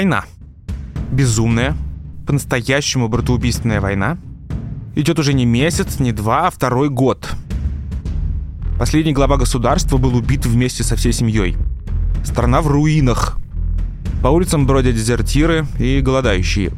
Война. 0.00 0.24
Безумная, 1.12 1.76
по-настоящему 2.26 3.10
братоубийственная 3.10 3.82
война. 3.82 4.16
Идет 4.96 5.18
уже 5.18 5.34
не 5.34 5.44
месяц, 5.44 6.00
не 6.00 6.12
два, 6.12 6.46
а 6.46 6.50
второй 6.50 6.88
год. 6.88 7.28
Последний 8.78 9.12
глава 9.12 9.36
государства 9.36 9.98
был 9.98 10.16
убит 10.16 10.46
вместе 10.46 10.84
со 10.84 10.96
всей 10.96 11.12
семьей. 11.12 11.54
Страна 12.24 12.62
в 12.62 12.68
руинах. 12.68 13.36
По 14.22 14.28
улицам 14.28 14.66
бродят 14.66 14.94
дезертиры 14.94 15.66
и 15.78 16.00
голодающие. 16.00 16.72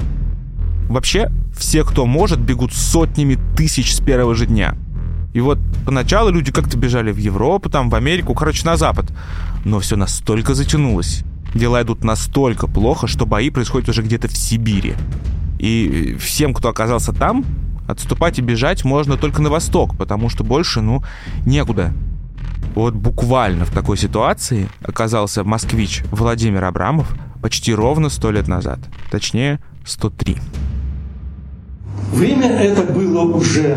Вообще, 0.89 1.31
все, 1.57 1.85
кто 1.85 2.07
может, 2.07 2.41
бегут 2.41 2.73
сотнями 2.73 3.39
тысяч 3.57 3.95
с 3.95 4.01
первого 4.01 4.35
же 4.35 4.47
дня. 4.47 4.75
И 5.33 5.41
вот 5.41 5.61
поначалу 5.87 6.33
люди 6.33 6.51
как-то 6.51 6.77
бежали 6.77 7.13
в 7.13 7.19
Европу, 7.19 7.71
там, 7.71 7.89
в 7.89 7.95
Америку, 7.95 8.35
короче, 8.35 8.67
на 8.67 8.77
Запад. 8.77 9.13
Но 9.65 9.79
все 9.79 9.95
настолько 9.95 10.55
затянулось. 10.55 11.23
Дела 11.55 11.83
идут 11.83 12.05
настолько 12.05 12.67
плохо, 12.67 13.07
что 13.07 13.27
бои 13.27 13.51
происходят 13.51 13.89
уже 13.89 14.03
где-то 14.03 14.29
в 14.29 14.37
Сибири. 14.37 14.95
И 15.59 16.17
всем, 16.19 16.55
кто 16.55 16.69
оказался 16.69 17.13
там, 17.13 17.45
отступать 17.87 18.39
и 18.39 18.43
бежать 18.43 18.85
можно 18.85 19.17
только 19.17 19.43
на 19.43 19.51
восток, 19.51 19.97
потому 19.97 20.29
что 20.29 20.45
больше, 20.45 20.81
ну, 20.81 21.03
некуда. 21.47 21.93
Вот 22.75 22.95
буквально 22.95 23.65
в 23.65 23.71
такой 23.71 23.97
ситуации 23.99 24.69
оказался 24.83 25.45
москвич 25.45 26.03
Владимир 26.11 26.65
Абрамов 26.65 27.15
почти 27.43 27.75
ровно 27.75 28.09
сто 28.09 28.31
лет 28.31 28.49
назад. 28.49 28.79
Точнее, 29.11 29.61
103. 29.85 30.39
Время 32.13 32.49
это 32.49 32.93
было 32.93 33.23
уже 33.23 33.77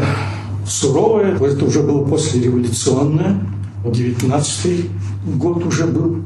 суровое, 0.65 1.35
это 1.35 1.65
уже 1.65 1.81
было 1.81 2.05
послереволюционное, 2.05 3.41
19 3.83 4.89
год 5.37 5.65
уже 5.65 5.85
был. 5.85 6.21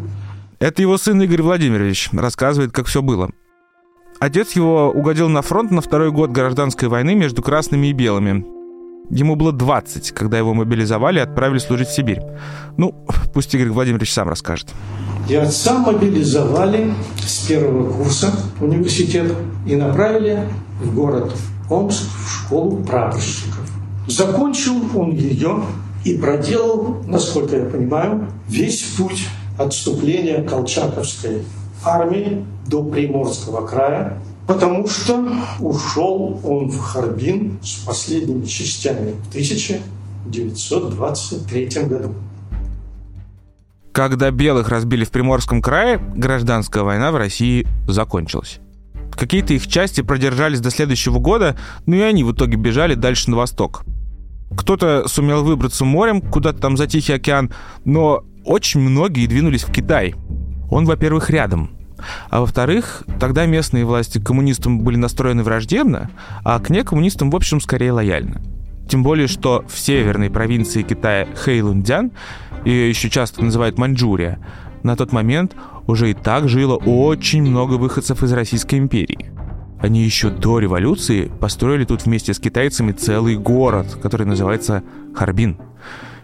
Это 0.60 0.82
его 0.82 0.98
сын 0.98 1.22
Игорь 1.22 1.42
Владимирович 1.42 2.10
рассказывает, 2.12 2.74
как 2.74 2.88
все 2.88 3.02
было. 3.02 3.30
Отец 4.20 4.52
его 4.58 4.92
угодил 4.92 5.30
на 5.30 5.42
фронт 5.42 5.72
на 5.72 5.80
второй 5.80 6.12
год 6.12 6.32
гражданской 6.32 6.90
войны 6.90 7.16
между 7.16 7.42
красными 7.42 7.88
и 7.88 7.94
белыми. 7.94 8.46
Ему 9.10 9.38
было 9.38 9.54
20, 9.54 10.12
когда 10.12 10.38
его 10.38 10.54
мобилизовали 10.54 11.20
и 11.20 11.22
отправили 11.22 11.60
служить 11.60 11.88
в 11.88 11.96
Сибирь. 11.96 12.20
Ну, 12.76 13.06
пусть 13.34 13.56
Игорь 13.56 13.70
Владимирович 13.70 14.12
сам 14.12 14.28
расскажет. 14.28 14.68
И 15.30 15.36
отца 15.36 15.80
мобилизовали 15.80 16.94
с 17.26 17.48
первого 17.48 17.94
курса 17.94 18.34
университета 18.60 19.36
и 19.66 19.78
направили 19.78 20.44
в 20.82 20.94
город 20.94 21.34
Омск 21.70 22.04
в 22.04 22.30
школу 22.30 22.84
прапорщиков. 22.84 23.62
Закончил 24.08 24.76
он 24.94 25.12
ее 25.12 25.64
и 26.04 26.18
проделал, 26.18 27.02
насколько 27.08 27.56
я 27.56 27.66
понимаю, 27.66 28.28
весь 28.50 28.82
путь 28.98 29.26
отступления 29.60 30.42
Колчаковской 30.42 31.44
армии 31.84 32.48
до 32.68 32.84
Приморского 32.84 33.68
края, 33.68 34.18
потому 34.48 34.88
что 34.88 35.28
ушел 35.60 36.40
он 36.44 36.70
в 36.70 36.80
Харбин 36.80 37.60
с 37.62 37.84
последними 37.86 38.46
частями 38.46 39.16
в 39.26 39.30
1923 39.30 41.68
году. 41.84 42.16
Когда 43.92 44.32
белых 44.32 44.70
разбили 44.70 45.04
в 45.04 45.12
Приморском 45.12 45.62
крае, 45.62 45.98
гражданская 45.98 46.84
война 46.84 47.12
в 47.12 47.18
России 47.18 47.68
закончилась. 47.88 48.60
Какие-то 49.12 49.54
их 49.54 49.68
части 49.68 50.00
продержались 50.02 50.62
до 50.62 50.70
следующего 50.70 51.20
года, 51.20 51.58
но 51.86 51.98
и 51.98 52.02
они 52.02 52.24
в 52.24 52.32
итоге 52.32 52.56
бежали 52.56 52.96
дальше 52.96 53.30
на 53.30 53.36
восток. 53.36 53.84
Кто-то 54.56 55.06
сумел 55.08 55.44
выбраться 55.44 55.84
морем 55.84 56.22
куда-то 56.22 56.60
там 56.60 56.78
за 56.78 56.88
Тихий 56.88 57.12
океан, 57.14 57.52
но 57.84 58.24
очень 58.46 58.80
многие 58.82 59.28
двинулись 59.28 59.64
в 59.64 59.72
Китай. 59.72 60.16
Он, 60.70 60.86
во-первых, 60.86 61.30
рядом. 61.30 61.72
А 62.30 62.40
во-вторых, 62.40 63.04
тогда 63.20 63.46
местные 63.46 63.86
власти 63.86 64.20
к 64.20 64.26
коммунистам 64.26 64.82
были 64.82 64.96
настроены 64.96 65.44
враждебно, 65.44 66.12
а 66.44 66.60
к 66.60 66.70
некоммунистам, 66.70 67.30
в 67.30 67.36
общем, 67.36 67.60
скорее 67.60 67.92
лояльно. 67.92 68.42
Тем 68.88 69.04
более, 69.04 69.28
что 69.28 69.66
в 69.68 69.78
северной 69.78 70.30
провинции 70.30 70.82
Китая 70.82 71.28
Хэйлунцзян, 71.36 72.12
ее 72.66 72.90
еще 72.90 73.10
часто 73.10 73.44
называют 73.44 73.78
Маньчжурия, 73.78 74.40
на 74.84 74.96
тот 74.96 75.12
момент 75.12 75.56
уже 75.88 76.12
и 76.12 76.14
так 76.14 76.48
жило 76.48 76.76
очень 76.76 77.44
много 77.44 77.74
выходцев 77.74 78.24
из 78.24 78.32
Российской 78.32 78.76
империи. 78.76 79.32
Они 79.80 80.04
еще 80.04 80.30
до 80.30 80.60
революции 80.60 81.32
построили 81.40 81.86
тут 81.86 82.06
вместе 82.06 82.34
с 82.34 82.40
китайцами 82.40 82.92
целый 82.92 83.38
город, 83.38 83.98
который 84.02 84.26
называется 84.28 84.84
Харбин. 85.16 85.58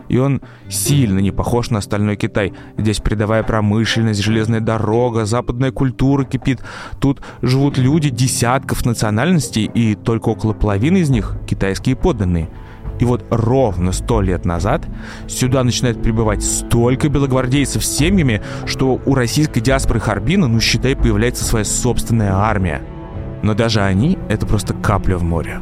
И 0.07 0.17
он 0.17 0.41
сильно 0.69 1.19
не 1.19 1.31
похож 1.31 1.69
на 1.69 1.79
остальной 1.79 2.15
Китай. 2.15 2.53
Здесь 2.77 2.99
передовая 2.99 3.43
промышленность, 3.43 4.21
железная 4.21 4.59
дорога, 4.59 5.25
западная 5.25 5.71
культура 5.71 6.23
кипит. 6.23 6.61
Тут 6.99 7.21
живут 7.41 7.77
люди 7.77 8.09
десятков 8.09 8.85
национальностей, 8.85 9.65
и 9.65 9.95
только 9.95 10.29
около 10.29 10.53
половины 10.53 10.97
из 10.97 11.09
них 11.09 11.35
китайские 11.47 11.95
подданные– 11.95 12.49
и 12.99 13.05
вот 13.05 13.25
ровно 13.29 13.91
сто 13.91 14.21
лет 14.21 14.45
назад 14.45 14.87
сюда 15.27 15.63
начинает 15.63 16.01
прибывать 16.01 16.43
столько 16.43 17.09
белогвардейцев 17.09 17.83
с 17.83 17.97
семьями, 17.97 18.41
что 18.65 19.01
у 19.05 19.15
российской 19.15 19.59
диаспоры 19.59 19.99
Харбина, 19.99 20.47
ну 20.47 20.59
считай, 20.59 20.95
появляется 20.95 21.43
своя 21.43 21.65
собственная 21.65 22.33
армия. 22.33 22.81
Но 23.43 23.53
даже 23.53 23.81
они— 23.81 24.17
это 24.29 24.45
просто 24.45 24.73
капля 24.73 25.17
в 25.17 25.23
море. 25.23 25.59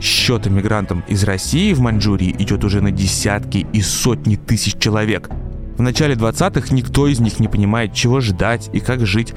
Счет 0.00 0.46
иммигрантам 0.46 1.02
из 1.08 1.24
России 1.24 1.72
в 1.72 1.80
Маньчжурии 1.80 2.34
идет 2.38 2.64
уже 2.64 2.80
на 2.80 2.90
десятки 2.90 3.66
и 3.72 3.80
сотни 3.80 4.36
тысяч 4.36 4.78
человек. 4.78 5.30
В 5.78 5.82
начале 5.82 6.14
20-х 6.14 6.74
никто 6.74 7.06
из 7.06 7.20
них 7.20 7.38
не 7.38 7.48
понимает, 7.48 7.92
чего 7.92 8.20
ждать 8.20 8.70
и 8.72 8.80
как 8.80 9.04
жить. 9.06 9.34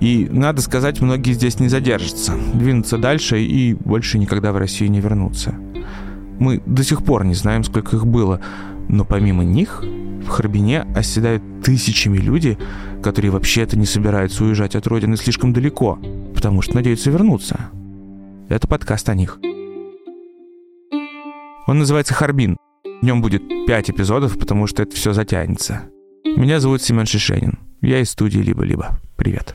И, 0.00 0.28
надо 0.30 0.62
сказать, 0.62 1.00
многие 1.00 1.32
здесь 1.32 1.58
не 1.58 1.68
задержатся, 1.68 2.34
двинутся 2.54 2.96
дальше 2.96 3.42
и 3.42 3.74
больше 3.74 4.18
никогда 4.18 4.52
в 4.52 4.56
Россию 4.56 4.90
не 4.90 5.00
вернутся. 5.00 5.54
Мы 6.38 6.62
до 6.64 6.84
сих 6.84 7.04
пор 7.04 7.24
не 7.24 7.34
знаем, 7.34 7.64
сколько 7.64 7.96
их 7.96 8.06
было, 8.06 8.40
но 8.88 9.04
помимо 9.04 9.44
них 9.44 9.82
в 9.82 10.28
Харбине 10.28 10.82
оседают 10.94 11.42
тысячами 11.62 12.18
люди, 12.18 12.56
которые 13.02 13.30
вообще-то 13.30 13.76
не 13.76 13.86
собираются 13.86 14.44
уезжать 14.44 14.76
от 14.76 14.86
родины 14.86 15.16
слишком 15.16 15.52
далеко, 15.52 15.98
потому 16.34 16.62
что 16.62 16.76
надеются 16.76 17.10
вернуться. 17.10 17.58
Это 18.48 18.66
подкаст 18.66 19.08
о 19.08 19.14
них. 19.14 19.38
Он 21.70 21.78
называется 21.78 22.14
«Харбин». 22.14 22.56
В 23.00 23.04
нем 23.04 23.22
будет 23.22 23.44
пять 23.64 23.88
эпизодов, 23.90 24.36
потому 24.36 24.66
что 24.66 24.82
это 24.82 24.96
все 24.96 25.12
затянется. 25.12 25.82
Меня 26.24 26.58
зовут 26.58 26.82
Семен 26.82 27.06
Шишенин. 27.06 27.60
Я 27.80 28.00
из 28.00 28.10
студии 28.10 28.40
«Либо-либо». 28.40 28.98
Привет. 29.16 29.54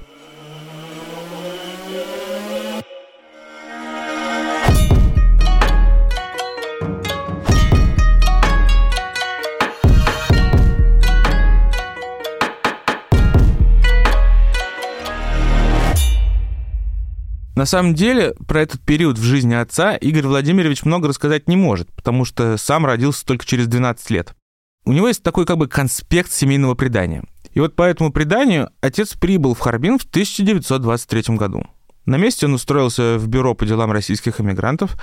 На 17.55 17.65
самом 17.65 17.93
деле, 17.93 18.33
про 18.47 18.61
этот 18.61 18.81
период 18.81 19.17
в 19.17 19.23
жизни 19.23 19.53
отца 19.53 19.95
Игорь 19.95 20.27
Владимирович 20.27 20.83
много 20.83 21.07
рассказать 21.07 21.47
не 21.47 21.55
может, 21.55 21.89
потому 21.93 22.25
что 22.25 22.57
сам 22.57 22.85
родился 22.85 23.25
только 23.25 23.45
через 23.45 23.67
12 23.67 24.09
лет. 24.09 24.35
У 24.83 24.91
него 24.91 25.07
есть 25.07 25.23
такой 25.23 25.45
как 25.45 25.57
бы 25.57 25.67
конспект 25.67 26.31
семейного 26.31 26.75
предания. 26.75 27.23
И 27.53 27.61
вот 27.61 27.75
по 27.75 27.83
этому 27.83 28.11
преданию 28.11 28.69
отец 28.81 29.13
прибыл 29.13 29.53
в 29.55 29.59
Харбин 29.59 29.97
в 29.97 30.03
1923 30.03 31.37
году. 31.37 31.63
На 32.05 32.17
месте 32.17 32.45
он 32.45 32.53
устроился 32.53 33.17
в 33.17 33.27
бюро 33.29 33.55
по 33.55 33.65
делам 33.65 33.91
российских 33.91 34.41
эмигрантов, 34.41 34.95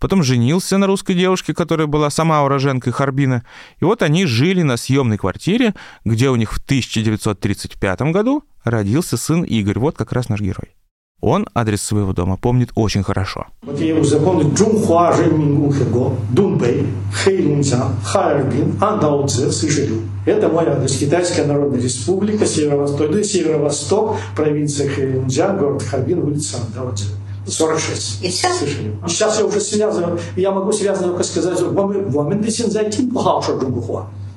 потом 0.00 0.22
женился 0.22 0.78
на 0.78 0.86
русской 0.86 1.14
девушке, 1.14 1.54
которая 1.54 1.86
была 1.86 2.08
сама 2.08 2.42
уроженкой 2.42 2.92
Харбина, 2.92 3.44
и 3.80 3.84
вот 3.84 4.02
они 4.02 4.24
жили 4.24 4.62
на 4.62 4.76
съемной 4.76 5.18
квартире, 5.18 5.74
где 6.04 6.30
у 6.30 6.36
них 6.36 6.52
в 6.52 6.58
1935 6.58 8.00
году 8.10 8.42
родился 8.64 9.18
сын 9.18 9.44
Игорь, 9.44 9.78
вот 9.78 9.96
как 9.96 10.12
раз 10.12 10.30
наш 10.30 10.40
герой. 10.40 10.77
Он 11.20 11.46
адрес 11.52 11.82
своего 11.82 12.12
дома 12.12 12.36
помнит 12.36 12.70
очень 12.76 13.02
хорошо. 13.02 13.46
Вот 13.62 13.80
я 13.80 13.88
его 13.88 14.04
запомнил. 14.04 14.54
Чунхуа 14.54 15.16
Ренмингухего, 15.18 16.14
Дунбэй, 16.30 16.86
Хэйлунцзян, 17.12 17.96
Хайрбин, 18.04 18.76
Андаудзе, 18.80 19.50
Сыжелю. 19.50 20.02
Это 20.26 20.48
мой 20.48 20.66
адрес. 20.66 20.96
Китайская 20.96 21.44
Народная 21.44 21.80
Республика, 21.80 22.46
Северо-Восток, 22.46 23.10
да, 23.10 23.22
Северо-Восток, 23.22 24.16
провинция 24.36 24.88
Хэйлунцзян, 24.88 25.58
город 25.58 25.82
Харбин, 25.82 26.20
улица 26.20 26.58
Андаудзе. 26.64 27.04
46. 27.46 28.22
И? 28.22 28.30
Слышали. 28.30 28.96
Сейчас 29.08 29.38
я 29.38 29.46
уже 29.46 29.60
связываю, 29.60 30.18
я 30.36 30.52
могу 30.52 30.70
связано 30.72 31.08
только 31.08 31.24
сказать, 31.24 31.58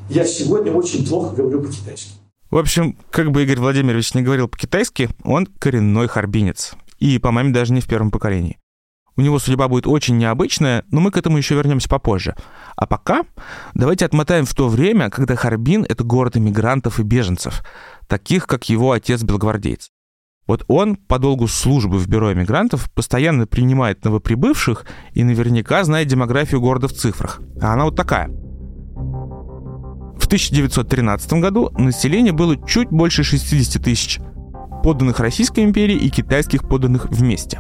я 0.10 0.26
сегодня 0.26 0.74
очень 0.74 1.08
плохо 1.08 1.36
говорю 1.36 1.62
по-китайски. 1.62 2.21
В 2.52 2.58
общем, 2.58 2.98
как 3.12 3.32
бы 3.32 3.44
Игорь 3.44 3.60
Владимирович 3.60 4.14
не 4.14 4.22
говорил 4.22 4.50
по-китайски, 4.50 5.10
он 5.24 5.46
коренной 5.46 6.10
харбинец. 6.10 6.74
И 7.00 7.18
по 7.18 7.32
маме 7.32 7.54
даже 7.54 7.72
не 7.72 7.80
в 7.80 7.88
первом 7.88 8.12
поколении. 8.12 8.60
У 9.16 9.22
него 9.22 9.40
судьба 9.40 9.70
будет 9.70 9.88
очень 9.88 10.18
необычная, 10.18 10.84
но 10.92 11.00
мы 11.00 11.12
к 11.12 11.18
этому 11.18 11.38
еще 11.38 11.56
вернемся 11.56 11.88
попозже. 11.88 12.36
А 12.76 12.86
пока 12.86 13.24
давайте 13.74 14.06
отмотаем 14.06 14.46
в 14.46 14.54
то 14.54 14.68
время, 14.68 15.10
когда 15.10 15.36
Харбин— 15.36 15.86
это 15.90 16.04
город 16.04 16.36
иммигрантов 16.36 17.00
и 17.00 17.04
беженцев, 17.04 17.64
таких, 18.08 18.48
как 18.48 18.68
его 18.68 18.92
отец-белгвардеец. 18.92 19.90
Вот 20.46 20.66
он 20.68 20.98
по 20.98 21.20
долгу 21.20 21.48
службы 21.48 21.98
в 22.00 22.08
бюро 22.08 22.34
эмигрантов 22.34 22.92
постоянно 22.92 23.48
принимает 23.48 24.04
новоприбывших 24.04 24.86
и 25.14 25.24
наверняка 25.24 25.86
знает 25.86 26.10
демографию 26.10 26.60
города 26.60 26.90
в 26.90 26.94
цифрах. 26.94 27.40
А 27.62 27.74
она 27.74 27.86
вот 27.86 27.96
такая. 27.96 28.30
В 30.32 30.34
1913 30.34 31.34
году 31.34 31.72
население 31.78 32.32
было 32.32 32.56
чуть 32.66 32.88
больше 32.88 33.22
60 33.22 33.84
тысяч, 33.84 34.22
подданных 34.82 35.20
Российской 35.20 35.66
империи 35.66 35.98
и 35.98 36.10
китайских 36.10 36.70
подданных 36.70 37.10
вместе. 37.10 37.60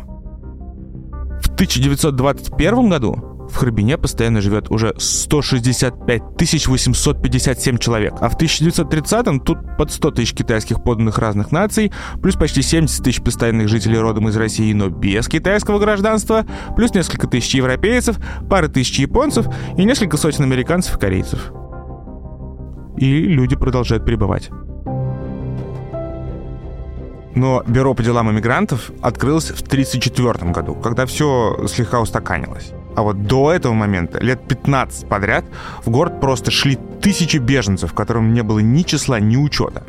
В 1.41 1.53
1921 1.53 2.89
году 2.89 3.49
в 3.51 3.57
Харбине 3.57 3.97
постоянно 3.97 4.39
живет 4.39 4.71
уже 4.71 4.95
165 4.97 6.21
857 6.65 7.77
человек, 7.77 8.13
а 8.21 8.29
в 8.29 8.37
1930-м 8.37 9.41
тут 9.41 9.57
под 9.77 9.91
100 9.91 10.11
тысяч 10.11 10.33
китайских 10.33 10.81
подданных 10.81 11.17
разных 11.17 11.51
наций, 11.51 11.91
плюс 12.21 12.37
почти 12.37 12.61
70 12.61 13.03
тысяч 13.03 13.21
постоянных 13.21 13.67
жителей 13.67 13.97
родом 13.97 14.29
из 14.29 14.37
России, 14.37 14.71
но 14.71 14.87
без 14.87 15.27
китайского 15.27 15.77
гражданства, 15.77 16.45
плюс 16.77 16.93
несколько 16.93 17.27
тысяч 17.27 17.53
европейцев, 17.53 18.15
пары 18.49 18.69
тысяч 18.69 18.97
японцев 18.97 19.47
и 19.77 19.83
несколько 19.83 20.15
сотен 20.15 20.45
американцев 20.45 20.95
и 20.95 20.99
корейцев. 21.01 21.51
И 23.01 23.19
люди 23.19 23.55
продолжают 23.55 24.05
пребывать. 24.05 24.51
Но 27.33 27.63
бюро 27.65 27.95
по 27.95 28.03
делам 28.03 28.29
иммигрантов 28.29 28.91
открылось 29.01 29.45
в 29.45 29.61
1934 29.61 30.51
году, 30.51 30.75
когда 30.75 31.07
все 31.07 31.65
слегка 31.67 31.99
устаканилось. 31.99 32.73
А 32.95 33.01
вот 33.01 33.23
до 33.23 33.51
этого 33.51 33.73
момента, 33.73 34.19
лет 34.19 34.47
15 34.47 35.09
подряд, 35.09 35.45
в 35.83 35.89
город 35.89 36.21
просто 36.21 36.51
шли 36.51 36.77
тысячи 37.01 37.37
беженцев, 37.37 37.93
которым 37.93 38.35
не 38.35 38.43
было 38.43 38.59
ни 38.59 38.83
числа, 38.83 39.19
ни 39.19 39.35
учета. 39.35 39.83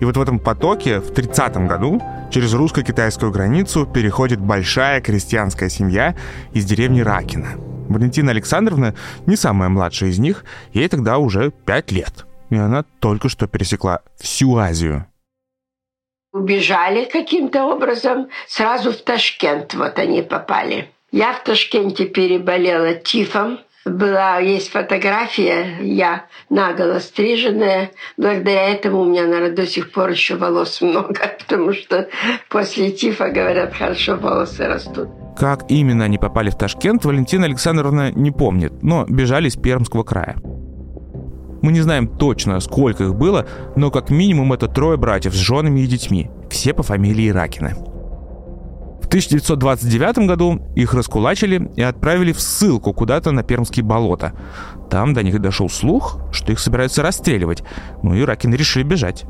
И 0.00 0.04
вот 0.04 0.18
в 0.18 0.20
этом 0.20 0.38
потоке 0.38 1.00
в 1.00 1.14
30 1.14 1.68
году 1.68 2.02
через 2.30 2.52
русско-китайскую 2.52 3.32
границу 3.32 3.86
переходит 3.86 4.40
большая 4.40 5.00
крестьянская 5.00 5.70
семья 5.70 6.14
из 6.52 6.66
деревни 6.66 7.00
Ракина. 7.00 7.52
Валентина 7.88 8.32
Александровна 8.32 8.94
не 9.24 9.36
самая 9.36 9.70
младшая 9.70 10.10
из 10.10 10.18
них, 10.18 10.44
ей 10.74 10.86
тогда 10.88 11.16
уже 11.16 11.50
5 11.64 11.92
лет. 11.92 12.27
И 12.50 12.56
она 12.56 12.84
только 13.00 13.28
что 13.28 13.46
пересекла 13.46 14.00
всю 14.18 14.56
Азию. 14.56 15.06
Убежали 16.32 17.06
каким-то 17.06 17.64
образом, 17.64 18.28
сразу 18.46 18.92
в 18.92 18.96
Ташкент 18.96 19.74
вот 19.74 19.98
они 19.98 20.22
попали. 20.22 20.90
Я 21.10 21.32
в 21.32 21.42
Ташкенте 21.42 22.04
переболела 22.04 22.94
тифом. 22.94 23.60
Была, 23.86 24.38
есть 24.38 24.70
фотография, 24.70 25.78
я 25.80 26.26
наголо 26.50 26.98
стриженная. 26.98 27.92
Благодаря 28.18 28.68
этому 28.68 29.00
у 29.00 29.04
меня, 29.06 29.22
наверное, 29.22 29.56
до 29.56 29.66
сих 29.66 29.92
пор 29.92 30.10
еще 30.10 30.36
волос 30.36 30.82
много, 30.82 31.14
потому 31.38 31.72
что 31.72 32.08
после 32.50 32.90
тифа, 32.90 33.30
говорят, 33.30 33.74
хорошо 33.74 34.16
волосы 34.16 34.66
растут. 34.66 35.08
Как 35.38 35.70
именно 35.70 36.04
они 36.04 36.18
попали 36.18 36.50
в 36.50 36.58
Ташкент, 36.58 37.06
Валентина 37.06 37.46
Александровна 37.46 38.12
не 38.12 38.30
помнит, 38.30 38.82
но 38.82 39.06
бежали 39.08 39.48
из 39.48 39.56
Пермского 39.56 40.02
края. 40.02 40.36
Мы 41.62 41.72
не 41.72 41.80
знаем 41.80 42.06
точно, 42.06 42.60
сколько 42.60 43.04
их 43.04 43.14
было, 43.14 43.46
но 43.76 43.90
как 43.90 44.10
минимум 44.10 44.52
это 44.52 44.68
трое 44.68 44.96
братьев 44.96 45.34
с 45.34 45.38
женами 45.38 45.80
и 45.80 45.86
детьми, 45.86 46.30
все 46.50 46.72
по 46.72 46.82
фамилии 46.82 47.28
Ракины. 47.30 47.74
В 49.02 49.06
1929 49.08 50.26
году 50.26 50.60
их 50.76 50.92
раскулачили 50.92 51.70
и 51.76 51.82
отправили 51.82 52.32
в 52.32 52.40
ссылку 52.40 52.92
куда-то 52.92 53.30
на 53.30 53.42
Пермские 53.42 53.84
болота. 53.84 54.34
Там 54.90 55.14
до 55.14 55.22
них 55.22 55.40
дошел 55.40 55.70
слух, 55.70 56.20
что 56.30 56.52
их 56.52 56.58
собираются 56.58 57.02
расстреливать, 57.02 57.62
ну 58.02 58.14
и 58.14 58.22
Ракины 58.22 58.54
решили 58.54 58.82
бежать. 58.82 59.24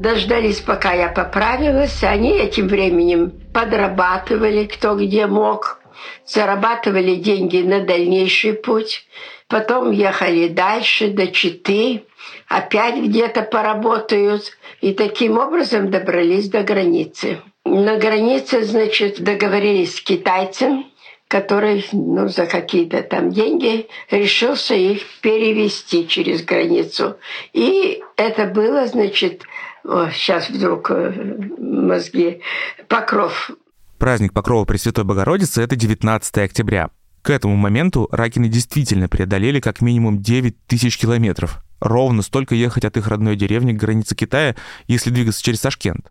Дождались, 0.00 0.60
пока 0.60 0.94
я 0.94 1.08
поправилась. 1.08 2.02
Они 2.02 2.30
этим 2.30 2.68
временем 2.68 3.32
подрабатывали, 3.52 4.64
кто 4.64 4.96
где 4.96 5.26
мог. 5.26 5.78
Зарабатывали 6.26 7.16
деньги 7.16 7.58
на 7.58 7.84
дальнейший 7.84 8.54
путь. 8.54 9.06
Потом 9.50 9.90
ехали 9.90 10.46
дальше, 10.46 11.08
до 11.08 11.26
Читы. 11.26 12.04
Опять 12.48 13.02
где-то 13.02 13.42
поработают. 13.42 14.56
И 14.80 14.94
таким 14.94 15.38
образом 15.38 15.90
добрались 15.90 16.48
до 16.48 16.62
границы. 16.62 17.40
На 17.64 17.96
границе, 17.96 18.62
значит, 18.62 19.20
договорились 19.20 19.96
с 19.96 20.00
китайцем, 20.00 20.86
который 21.26 21.84
ну, 21.92 22.28
за 22.28 22.46
какие-то 22.46 23.02
там 23.02 23.30
деньги 23.30 23.88
решился 24.10 24.74
их 24.74 25.02
перевести 25.20 26.06
через 26.06 26.44
границу. 26.44 27.16
И 27.52 28.02
это 28.16 28.46
было, 28.46 28.86
значит, 28.86 29.42
о, 29.84 30.10
сейчас 30.10 30.48
вдруг 30.48 30.92
э, 30.92 31.12
мозги, 31.58 32.40
Покров. 32.86 33.50
Праздник 33.98 34.32
Покрова 34.32 34.64
Пресвятой 34.64 35.04
Богородицы– 35.04 35.60
это 35.64 35.74
19 35.74 36.38
октября. 36.38 36.90
К 37.22 37.30
этому 37.30 37.56
моменту 37.56 38.08
Ракины 38.10 38.48
действительно 38.48 39.08
преодолели 39.08 39.60
как 39.60 39.82
минимум 39.82 40.22
9 40.22 40.66
тысяч 40.66 40.98
километров. 40.98 41.62
Ровно 41.80 42.22
столько 42.22 42.54
ехать 42.54 42.84
от 42.84 42.96
их 42.96 43.08
родной 43.08 43.36
деревни 43.36 43.72
к 43.72 43.80
границе 43.80 44.14
Китая, 44.14 44.56
если 44.86 45.10
двигаться 45.10 45.42
через 45.42 45.60
Ташкент. 45.60 46.10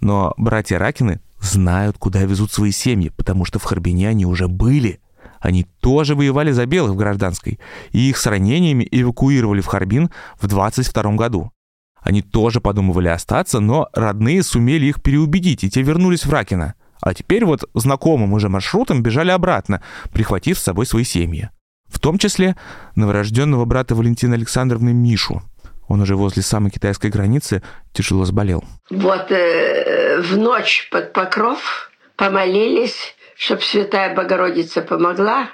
Но 0.00 0.34
братья 0.36 0.78
Ракины 0.78 1.20
знают, 1.40 1.98
куда 1.98 2.22
везут 2.22 2.52
свои 2.52 2.72
семьи, 2.72 3.10
потому 3.10 3.44
что 3.44 3.58
в 3.58 3.64
Харбине 3.64 4.08
они 4.08 4.26
уже 4.26 4.48
были. 4.48 5.00
Они 5.40 5.64
тоже 5.80 6.14
воевали 6.14 6.50
за 6.50 6.66
белых 6.66 6.92
в 6.92 6.96
гражданской, 6.96 7.60
и 7.92 8.08
их 8.08 8.16
с 8.16 8.26
ранениями 8.26 8.88
эвакуировали 8.90 9.60
в 9.60 9.66
Харбин 9.66 10.10
в 10.40 10.46
22 10.46 11.12
году. 11.14 11.52
Они 12.00 12.22
тоже 12.22 12.60
подумывали 12.60 13.08
остаться, 13.08 13.60
но 13.60 13.88
родные 13.92 14.42
сумели 14.42 14.86
их 14.86 15.02
переубедить, 15.02 15.64
и 15.64 15.70
те 15.70 15.82
вернулись 15.82 16.24
в 16.24 16.30
Ракино. 16.32 16.74
А 17.00 17.14
теперь 17.14 17.44
вот 17.44 17.64
знакомым 17.74 18.32
уже 18.32 18.48
маршрутом 18.48 19.02
бежали 19.02 19.30
обратно, 19.30 19.82
прихватив 20.12 20.58
с 20.58 20.62
собой 20.62 20.86
свои 20.86 21.04
семьи. 21.04 21.50
В 21.86 22.00
том 22.00 22.18
числе 22.18 22.56
новорожденного 22.96 23.64
брата 23.64 23.94
Валентины 23.94 24.34
Александровны 24.34 24.92
Мишу– 24.92 25.42
он 25.88 26.02
уже 26.02 26.16
возле 26.16 26.42
самой 26.42 26.70
китайской 26.70 27.10
границы 27.10 27.62
тяжело 27.92 28.24
заболел. 28.24 28.62
Вот 28.90 29.30
э, 29.30 30.20
в 30.20 30.36
ночь 30.36 30.88
под 30.90 31.12
покров 31.12 31.90
помолились, 32.16 33.14
чтобы 33.36 33.62
Святая 33.62 34.14
Богородица 34.14 34.82
помогла 34.82 35.48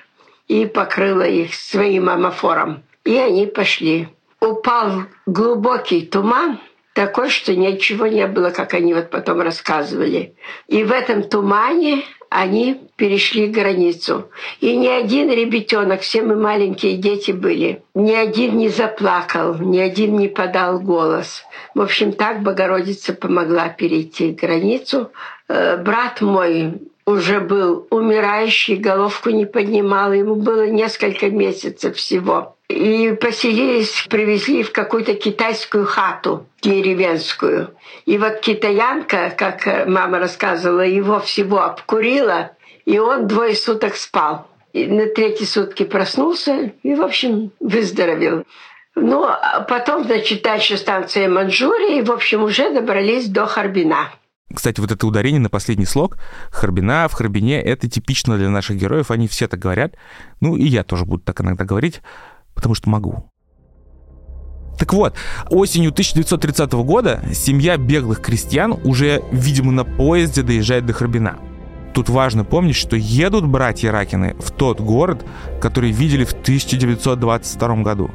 и 0.48 0.66
покрыла 0.66 1.22
их 1.22 1.54
своим 1.54 2.08
амофором. 2.08 2.82
И 3.04 3.16
они 3.16 3.46
пошли. 3.46 4.08
Упал 4.40 5.04
глубокий 5.26 6.02
туман, 6.02 6.58
такой, 6.94 7.28
что 7.28 7.54
ничего 7.54 8.06
не 8.06 8.26
было, 8.26 8.50
как 8.50 8.72
они 8.72 8.94
вот 8.94 9.10
потом 9.10 9.40
рассказывали. 9.40 10.34
И 10.68 10.84
в 10.84 10.92
этом 10.92 11.24
тумане 11.24 12.04
они 12.30 12.80
перешли 12.96 13.48
границу. 13.48 14.30
И 14.60 14.74
ни 14.76 14.86
один 14.86 15.30
ребятенок, 15.30 16.00
все 16.00 16.22
мы 16.22 16.36
маленькие 16.36 16.96
дети 16.96 17.32
были, 17.32 17.82
ни 17.94 18.12
один 18.12 18.56
не 18.56 18.68
заплакал, 18.68 19.56
ни 19.56 19.78
один 19.78 20.16
не 20.16 20.28
подал 20.28 20.80
голос. 20.80 21.44
В 21.74 21.80
общем, 21.80 22.12
так 22.12 22.42
Богородица 22.42 23.12
помогла 23.12 23.68
перейти 23.68 24.30
границу. 24.30 25.10
Э, 25.48 25.76
брат 25.76 26.20
мой 26.20 26.80
уже 27.06 27.40
был 27.40 27.87
умирающий, 27.90 28.76
головку 28.76 29.30
не 29.30 29.46
поднимал, 29.46 30.12
ему 30.12 30.37
было 30.37 30.66
несколько 30.66 31.28
месяцев 31.30 31.96
всего. 31.96 32.56
И 32.68 33.16
поселились, 33.20 34.06
привезли 34.08 34.62
в 34.62 34.73
какую-то 34.73 35.14
китайскую 35.14 35.84
хату 35.84 36.46
деревенскую. 36.62 37.70
И 38.06 38.16
вот 38.16 38.40
китаянка, 38.40 39.34
как 39.37 39.87
мама 39.87 40.18
рассказывала, 40.18 40.80
его 40.80 41.20
всего 41.20 41.62
обкурила, 41.62 42.52
и 42.87 42.99
он 42.99 43.26
двое 43.26 43.54
суток 43.54 43.96
спал. 43.96 44.46
И 44.73 44.87
на 44.87 45.06
третьи 45.06 45.44
сутки 45.44 45.84
проснулся 45.84 46.73
и, 46.82 46.94
в 46.94 47.02
общем, 47.02 47.52
выздоровел. 47.61 48.44
Ну, 48.96 49.25
а 49.25 49.61
потом, 49.68 50.04
значит, 50.04 50.42
дальше 50.42 50.76
станция 50.76 51.28
Манчжурия, 51.28 51.99
и, 51.99 52.02
в 52.02 52.11
общем, 52.11 52.42
уже 52.42 52.70
добрались 52.70 53.28
до 53.28 53.46
Харбина. 53.46 54.11
Кстати, 54.54 54.80
вот 54.80 54.90
это 54.90 55.06
ударение 55.06 55.40
на 55.40 55.49
последний 55.49 55.87
слог 55.87 56.18
Харбина 56.50 57.08
в 57.08 57.12
Харбине, 57.12 57.61
это 57.61 57.88
типично 57.88 58.37
для 58.37 58.50
наших 58.50 58.76
героев, 58.76 59.11
они 59.11 59.28
все 59.28 59.49
так 59.49 59.61
говорят. 59.61 59.94
Ну, 60.40 60.56
и 60.56 60.64
я 60.64 60.84
тоже 60.84 61.04
буду 61.04 61.23
так 61.23 61.40
иногда 61.40 61.64
говорить, 61.64 62.00
потому 62.54 62.75
что 62.75 62.88
могу. 62.88 63.30
Так 64.78 64.92
вот, 64.92 65.14
осенью 65.50 65.90
1930 65.90 66.73
года 66.73 67.23
семья 67.32 67.76
беглых 67.76 68.20
крестьян 68.20 68.73
уже, 68.84 69.23
видимо, 69.30 69.73
на 69.73 69.84
поезде 69.84 70.42
доезжает 70.42 70.84
до 70.87 70.92
Харбина. 70.92 71.38
Тут 71.94 72.08
важно 72.08 72.44
помнить, 72.44 72.75
что 72.75 72.96
едут 72.96 73.46
братья 73.46 73.92
Ракины 73.92 74.34
в 74.40 74.50
тот 74.50 74.80
город, 74.80 75.25
который 75.61 75.92
видели 75.92 76.25
в 76.25 76.32
1922 76.32 77.76
году. 77.82 78.11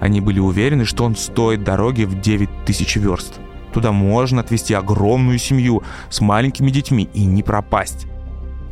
Они 0.00 0.20
были 0.20 0.40
уверены, 0.40 0.84
что 0.84 1.04
он 1.04 1.16
стоит 1.16 1.64
дороги 1.64 2.04
в 2.04 2.20
9000 2.20 2.96
верст. 2.96 3.40
Туда 3.74 3.90
можно 3.90 4.40
отвезти 4.40 4.72
огромную 4.72 5.38
семью 5.38 5.82
с 6.08 6.20
маленькими 6.20 6.70
детьми 6.70 7.08
и 7.12 7.24
не 7.24 7.42
пропасть. 7.42 8.06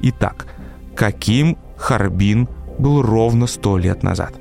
Итак, 0.00 0.46
каким 0.94 1.58
Харбин 1.76 2.48
был 2.78 3.02
ровно 3.02 3.48
сто 3.48 3.76
лет 3.78 4.04
назад? 4.04 4.34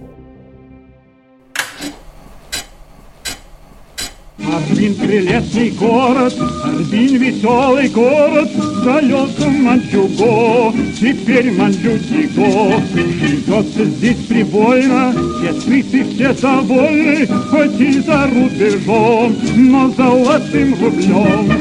Харбин 4.51 4.95
прелестный 4.95 5.69
город, 5.69 6.33
Харбин 6.33 7.15
веселый 7.15 7.87
город, 7.87 8.49
в 8.53 8.83
далеком 8.83 9.63
Манчуго, 9.63 10.73
теперь 10.99 11.51
Манчутиго. 11.53 12.81
Живется 12.93 13.85
здесь 13.85 14.25
прибольно, 14.25 15.13
все 15.39 15.53
сыты, 15.53 16.03
все 16.03 16.33
довольны, 16.33 17.27
хоть 17.49 17.79
и 17.79 18.01
за 18.01 18.27
рубежом, 18.27 19.37
но 19.55 19.89
золотым 19.91 20.75
рублем. 20.83 21.51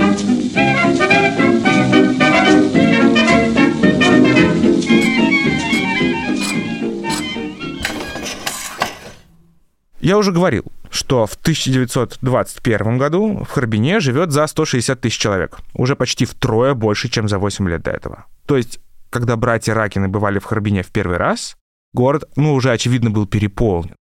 Я 10.01 10.19
уже 10.19 10.33
говорил, 10.33 10.65
что 11.01 11.27
в 11.27 11.33
1921 11.33 12.99
году 12.99 13.43
в 13.45 13.51
Харбине 13.51 14.01
живет 14.01 14.33
за 14.33 14.47
160 14.47 15.01
тысяч 15.01 15.19
человек. 15.19 15.59
Уже 15.73 15.97
почти 15.97 16.27
втрое 16.27 16.75
больше, 16.75 17.09
чем 17.09 17.27
за 17.27 17.39
8 17.39 17.69
лет 17.69 17.83
до 17.83 17.91
этого. 17.91 18.27
То 18.45 18.59
есть, 18.59 18.81
когда 19.09 19.37
братья 19.37 19.73
Ракины 19.73 20.09
бывали 20.09 20.39
в 20.39 20.45
Харбине 20.45 20.83
в 20.83 20.89
первый 20.89 21.17
раз, 21.17 21.57
город, 21.95 22.25
ну, 22.37 22.53
уже 22.53 22.71
очевидно 22.71 23.11
был 23.11 23.27
переполнен. 23.27 23.97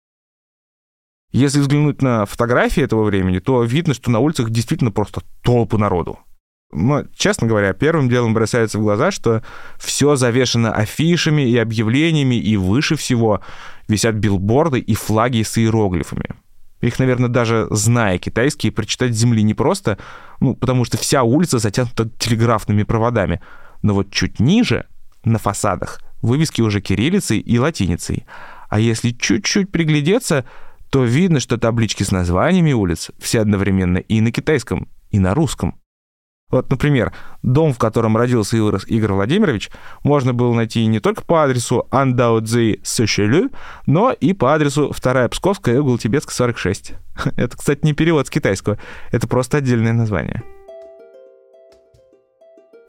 Если 1.31 1.59
взглянуть 1.59 2.01
на 2.01 2.25
фотографии 2.25 2.81
этого 2.81 3.03
времени, 3.03 3.37
то 3.37 3.61
видно, 3.61 3.93
что 3.93 4.09
на 4.09 4.17
улицах 4.17 4.49
действительно 4.49 4.91
просто 4.91 5.21
толпы 5.43 5.77
народу. 5.77 6.17
Но, 6.71 7.03
честно 7.15 7.47
говоря, 7.47 7.73
первым 7.73 8.09
делом 8.09 8.33
бросается 8.33 8.79
в 8.79 8.81
глаза, 8.81 9.11
что 9.11 9.43
все 9.77 10.15
завешено 10.15 10.73
афишами 10.73 11.43
и 11.43 11.57
объявлениями, 11.57 12.35
и 12.35 12.57
выше 12.57 12.95
всего 12.95 13.41
висят 13.87 14.15
билборды 14.15 14.79
и 14.79 14.95
флаги 14.95 15.43
с 15.43 15.59
иероглифами. 15.59 16.35
Их, 16.81 16.99
наверное, 16.99 17.29
даже 17.29 17.67
зная 17.71 18.17
китайский, 18.19 18.69
прочитать 18.69 19.13
с 19.13 19.17
земли 19.17 19.41
непросто, 19.43 19.97
ну, 20.39 20.55
потому 20.55 20.85
что 20.85 20.97
вся 20.97 21.23
улица 21.23 21.57
затянута 21.57 22.09
телеграфными 22.19 22.83
проводами. 22.83 23.41
Но 23.81 23.93
вот 23.93 24.11
чуть 24.11 24.39
ниже, 24.39 24.85
на 25.23 25.39
фасадах, 25.39 26.01
вывески 26.21 26.61
уже 26.61 26.81
кириллицей 26.81 27.39
и 27.39 27.57
латиницей. 27.57 28.25
А 28.69 28.79
если 28.79 29.11
чуть-чуть 29.11 29.71
приглядеться, 29.71 30.45
то 30.89 31.03
видно, 31.03 31.39
что 31.39 31.57
таблички 31.57 32.03
с 32.03 32.11
названиями 32.11 32.73
улиц 32.73 33.11
все 33.19 33.41
одновременно 33.41 33.97
и 33.97 34.21
на 34.21 34.31
китайском, 34.31 34.87
и 35.09 35.19
на 35.19 35.33
русском. 35.33 35.79
Вот, 36.49 36.69
например, 36.69 37.11
дом, 37.43 37.73
в 37.73 37.77
котором 37.77 38.15
родился 38.15 38.55
и 38.55 38.61
вырос 38.61 38.85
Игорь 38.87 39.11
Владимирович, 39.11 39.69
можно 40.03 40.33
было 40.33 40.53
найти 40.53 40.85
не 40.85 41.01
только 41.01 41.21
по 41.21 41.43
адресу 41.43 41.85
Андаудзи 41.91 42.79
Сочелю, 42.83 43.51
но 43.85 44.13
и 44.13 44.31
по 44.31 44.53
адресу 44.53 44.93
2 44.97 45.27
Псковская, 45.27 45.81
угол 45.81 45.97
Тибетска, 45.97 46.33
46. 46.33 46.93
Это, 47.35 47.57
кстати, 47.57 47.81
не 47.83 47.91
перевод 47.91 48.27
с 48.27 48.29
китайского, 48.29 48.77
это 49.11 49.27
просто 49.27 49.57
отдельное 49.57 49.91
название. 49.91 50.41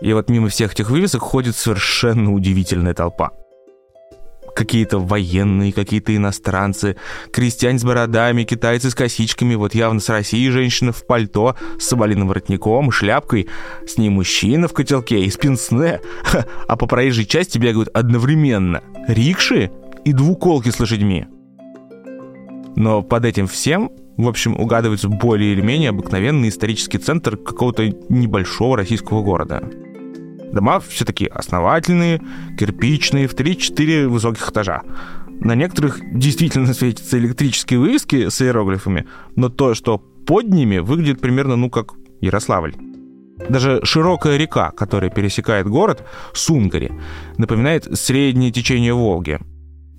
И 0.00 0.12
вот 0.12 0.31
мимо 0.31 0.49
всех 0.49 0.75
этих 0.75 0.91
вывесок 0.91 1.23
ходит 1.23 1.57
совершенно 1.57 2.33
удивительная 2.33 2.95
толпа 2.95 3.33
какие-то 4.59 4.99
военные, 4.99 5.73
какие-то 5.73 6.15
иностранцы, 6.17 6.97
крестьяне 7.33 7.79
с 7.79 7.85
бородами, 7.85 8.43
китайцы 8.43 8.91
с 8.91 8.95
косичками, 8.95 9.55
вот 9.55 9.73
явно 9.73 10.00
с 10.00 10.09
России 10.09 10.49
женщина 10.50 10.91
в 10.91 11.07
пальто, 11.07 11.55
с 11.79 11.85
соболиным 11.85 12.27
воротником, 12.27 12.91
шляпкой, 12.91 13.49
с 13.87 13.99
ней 13.99 14.09
мужчина 14.09 14.67
в 14.67 14.73
котелке 14.73 15.21
и 15.21 15.31
спинсне, 15.31 16.00
а 16.67 16.77
по 16.77 16.87
проезжей 16.87 17.25
части 17.25 17.57
бегают 17.57 17.88
одновременно 17.95 18.83
рикши 19.07 19.71
и 20.05 20.12
двуколки 20.12 20.71
с 20.71 20.81
лошадьми. 20.81 21.27
Но 22.75 23.03
под 23.03 23.27
этим 23.27 23.47
всем, 23.47 23.93
в 24.17 24.27
общем, 24.27 24.59
угадывается 24.59 25.09
более 25.09 25.53
или 25.53 25.61
менее 25.61 25.91
обыкновенный 25.91 26.49
исторический 26.49 26.99
центр 26.99 27.37
какого-то 27.37 27.87
небольшого 28.09 28.77
российского 28.77 29.23
города– 29.23 29.62
Дома 30.52 30.81
все 30.81 31.05
такие 31.05 31.31
основательные, 31.31 32.21
кирпичные, 32.59 33.28
в 33.28 33.35
3-4 33.35 34.09
высоких 34.09 34.49
этажа. 34.49 34.83
На 35.40 35.55
некоторых 35.55 36.00
действительно 36.12 36.73
светятся 36.75 37.19
электрические 37.19 37.81
вывески 37.81 38.28
с 38.28 38.40
иероглифами, 38.43 39.07
но 39.37 39.49
то, 39.49 39.75
что 39.75 39.99
под 39.99 40.49
ними, 40.49 40.78
выглядит 40.78 41.21
примерно, 41.21 41.57
ну, 41.57 41.71
как 41.71 41.95
Ярославль. 42.21 42.75
Даже 43.49 43.81
широкая 43.85 44.37
река, 44.37 44.73
которая 44.73 45.11
пересекает 45.11 45.69
город, 45.69 46.05
Сунгари, 46.35 46.93
напоминает 47.37 47.85
среднее 47.99 48.50
течение 48.50 48.93
Волги. 48.93 49.38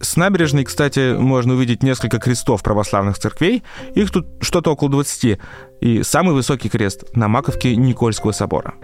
С 0.01 0.15
набережной, 0.15 0.65
кстати, 0.65 1.15
можно 1.18 1.53
увидеть 1.53 1.84
несколько 1.84 2.20
крестов 2.20 2.63
православных 2.63 3.18
церквей, 3.18 3.63
их 3.96 4.12
тут 4.12 4.27
что-то 4.41 4.72
около 4.72 4.89
20, 4.89 5.39
и 5.82 6.03
самый 6.03 6.34
высокий 6.34 6.70
крест 6.70 7.15
на 7.15 7.27
Маковке 7.27 7.75
Никольского 7.75 8.32
собора. 8.32 8.75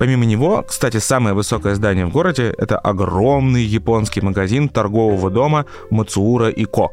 Помимо 0.00 0.24
него, 0.24 0.64
кстати, 0.66 0.96
самое 0.96 1.34
высокое 1.34 1.74
здание 1.74 2.06
в 2.06 2.10
городе— 2.10 2.54
это 2.58 2.78
огромный 2.78 3.62
японский 3.62 4.22
магазин 4.22 4.70
торгового 4.70 5.30
дома 5.30 5.66
Мацуура 5.90 6.48
и 6.48 6.64
Ко. 6.64 6.88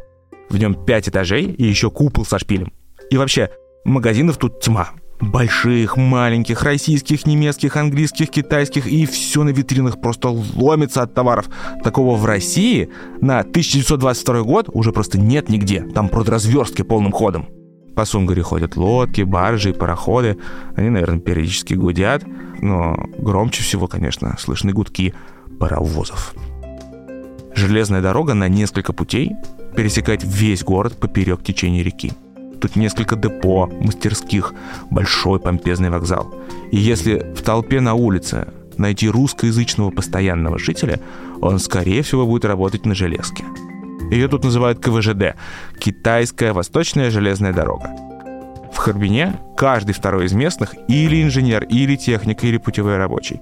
В 0.49 0.57
нем 0.57 0.75
пять 0.75 1.07
этажей 1.07 1.45
и 1.45 1.63
еще 1.63 1.89
купол 1.89 2.25
со 2.25 2.37
шпилем. 2.37 2.73
И 3.09 3.15
вообще, 3.15 3.49
магазинов 3.85 4.35
тут 4.35 4.59
тьма. 4.59 4.89
Больших, 5.21 5.95
маленьких, 5.95 6.63
российских, 6.63 7.25
немецких, 7.25 7.77
английских, 7.77 8.29
китайских, 8.29 8.87
и 8.87 9.05
все 9.05 9.43
на 9.43 9.49
витринах 9.51 10.01
просто 10.01 10.27
ломится 10.57 11.01
от 11.01 11.13
товаров. 11.13 11.45
Такого 11.85 12.17
в 12.17 12.25
России 12.25 12.89
на 13.21 13.39
1922 13.39 14.41
год 14.41 14.69
уже 14.73 14.91
просто 14.91 15.17
нет 15.17 15.47
нигде. 15.47 15.79
Там 15.95 16.09
продразверстки 16.09 16.81
полным 16.81 17.13
ходом. 17.13 17.47
По 17.97 18.05
Сунгаре 18.05 18.43
ходят 18.43 18.75
лодки, 18.75 19.23
баржи, 19.23 19.73
пароходы. 19.73 20.37
Они, 20.75 20.91
наверное, 20.91 21.19
периодически 21.19 21.73
гудят, 21.73 22.23
но 22.61 22.95
громче 23.17 23.63
всего, 23.63 23.87
конечно, 23.87 24.35
слышны 24.37 24.71
гудки 24.71 25.15
паровозов. 25.59 26.35
Железная 27.55 28.03
дорога 28.03 28.35
на 28.35 28.47
несколько 28.49 28.93
путей 28.93 29.31
пересекает 29.75 30.21
весь 30.23 30.63
город 30.63 30.99
поперек 30.99 31.43
течения 31.43 31.81
реки. 31.81 32.13
Тут 32.61 32.75
несколько 32.75 33.15
депо, 33.15 33.65
мастерских, 33.81 34.53
большой 34.91 35.39
помпезный 35.39 35.89
вокзал. 35.89 36.31
И 36.71 36.77
если 36.77 37.33
в 37.35 37.41
толпе 37.41 37.81
на 37.81 37.95
улице 37.95 38.49
найти 38.77 39.09
русскоязычного 39.09 39.89
постоянного 39.89 40.59
жителя, 40.59 40.99
он, 41.41 41.57
скорее 41.57 42.03
всего, 42.03 42.27
будет 42.27 42.45
работать 42.45 42.85
на 42.85 42.93
железке– 42.93 43.43
ее 44.11 44.27
тут 44.27 44.43
называют 44.43 44.79
КВЖД– 44.79 45.35
Китайская 45.79 46.53
Восточная 46.53 47.11
железная 47.11 47.53
дорога. 47.53 47.89
В 48.73 48.77
Харбине 48.77 49.39
каждый 49.57 49.93
второй 49.93 50.25
из 50.25 50.33
местных 50.33 50.75
или 50.87 51.23
инженер, 51.23 51.63
или 51.63 51.95
техник, 51.95 52.43
или 52.43 52.57
путевой 52.57 52.97
рабочий. 52.97 53.41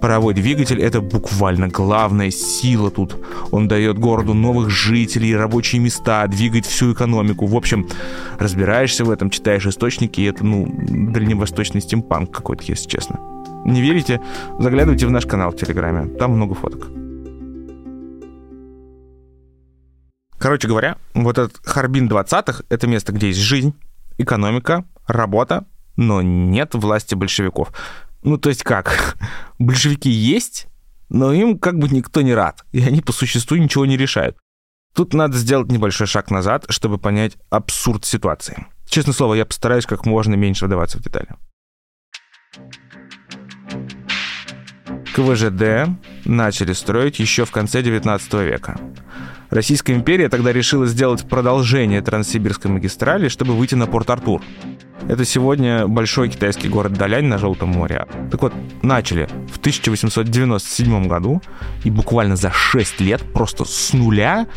Паровой 0.00 0.34
двигатель— 0.34 0.80
это 0.82 1.00
буквально 1.00 1.68
главная 1.68 2.30
сила 2.30 2.90
тут. 2.90 3.16
Он 3.50 3.68
дает 3.68 3.98
городу 3.98 4.34
новых 4.34 4.68
жителей, 4.68 5.34
рабочие 5.34 5.80
места, 5.80 6.26
двигает 6.26 6.66
всю 6.66 6.92
экономику. 6.92 7.46
В 7.46 7.56
общем, 7.56 7.88
разбираешься 8.38 9.04
в 9.04 9.10
этом, 9.10 9.30
читаешь 9.30 9.66
источники, 9.66 10.20
и 10.20 10.24
это, 10.24 10.44
ну, 10.44 10.68
дальневосточный 10.68 11.80
стимпанк 11.80 12.30
какой-то, 12.30 12.64
если 12.66 12.86
честно. 12.86 13.18
Не 13.64 13.80
верите? 13.80 14.20
Заглядывайте 14.58 15.06
в 15.06 15.10
наш 15.10 15.24
канал 15.24 15.52
в 15.52 15.56
Телеграме, 15.56 16.06
там 16.18 16.32
много 16.32 16.54
фоток. 16.54 17.03
Короче 20.44 20.68
говоря, 20.68 20.98
вот 21.14 21.38
этот 21.38 21.58
Харбин 21.64 22.06
20-х— 22.06 22.64
это 22.68 22.86
место, 22.86 23.14
где 23.14 23.28
есть 23.28 23.40
жизнь, 23.40 23.72
экономика, 24.18 24.84
работа, 25.06 25.64
но 25.96 26.20
нет 26.20 26.74
власти 26.74 27.14
большевиков. 27.14 27.72
Ну, 28.22 28.36
то 28.36 28.50
есть 28.50 28.62
как? 28.62 29.16
Большевики 29.58 30.10
есть, 30.10 30.66
но 31.08 31.32
им 31.32 31.58
как 31.58 31.78
бы 31.78 31.88
никто 31.88 32.20
не 32.20 32.34
рад, 32.34 32.62
и 32.72 32.82
они 32.82 33.00
по 33.00 33.10
существу 33.14 33.56
ничего 33.56 33.86
не 33.86 33.96
решают. 33.96 34.36
Тут 34.94 35.14
надо 35.14 35.38
сделать 35.38 35.72
небольшой 35.72 36.06
шаг 36.06 36.30
назад, 36.30 36.66
чтобы 36.68 36.98
понять 36.98 37.38
абсурд 37.48 38.04
ситуации. 38.04 38.66
Честное 38.86 39.14
слово, 39.14 39.36
я 39.36 39.46
постараюсь 39.46 39.86
как 39.86 40.04
можно 40.04 40.34
меньше 40.34 40.66
вдаваться 40.66 40.98
в 40.98 41.00
детали. 41.00 41.28
КВЖД 45.16 45.88
начали 46.26 46.74
строить 46.74 47.18
еще 47.18 47.46
в 47.46 47.50
конце 47.50 47.82
19 47.82 48.34
века. 48.34 48.78
Российская 49.54 49.94
империя 49.94 50.28
тогда 50.28 50.52
решила 50.52 50.84
сделать 50.84 51.28
продолжение 51.28 52.02
Транссибирской 52.02 52.72
магистрали, 52.72 53.28
чтобы 53.28 53.54
выйти 53.54 53.76
на 53.76 53.86
Порт-Артур. 53.86 54.42
Это 55.08 55.24
сегодня 55.24 55.86
большой 55.86 56.28
китайский 56.28 56.68
город 56.68 56.94
Далянь 56.94 57.26
на 57.26 57.38
Желтом 57.38 57.68
море. 57.68 58.04
Так 58.32 58.42
вот, 58.42 58.52
начали 58.82 59.28
в 59.52 59.58
1897 59.58 61.06
году 61.06 61.40
и 61.84 61.90
буквально 61.90 62.34
за 62.34 62.50
6 62.50 63.00
лет 63.00 63.22
просто 63.32 63.64
с 63.64 63.92
нуля 63.92 64.48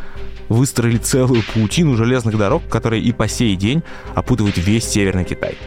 выстроили 0.50 0.98
целую 0.98 1.44
паутину 1.54 1.96
железных 1.96 2.36
дорог, 2.36 2.68
которые 2.68 3.04
и 3.04 3.12
по 3.12 3.28
сей 3.28 3.56
день 3.56 3.84
опутывают 4.16 4.58
весь 4.58 4.86
Северный 4.86 5.26
Китай. 5.26 5.60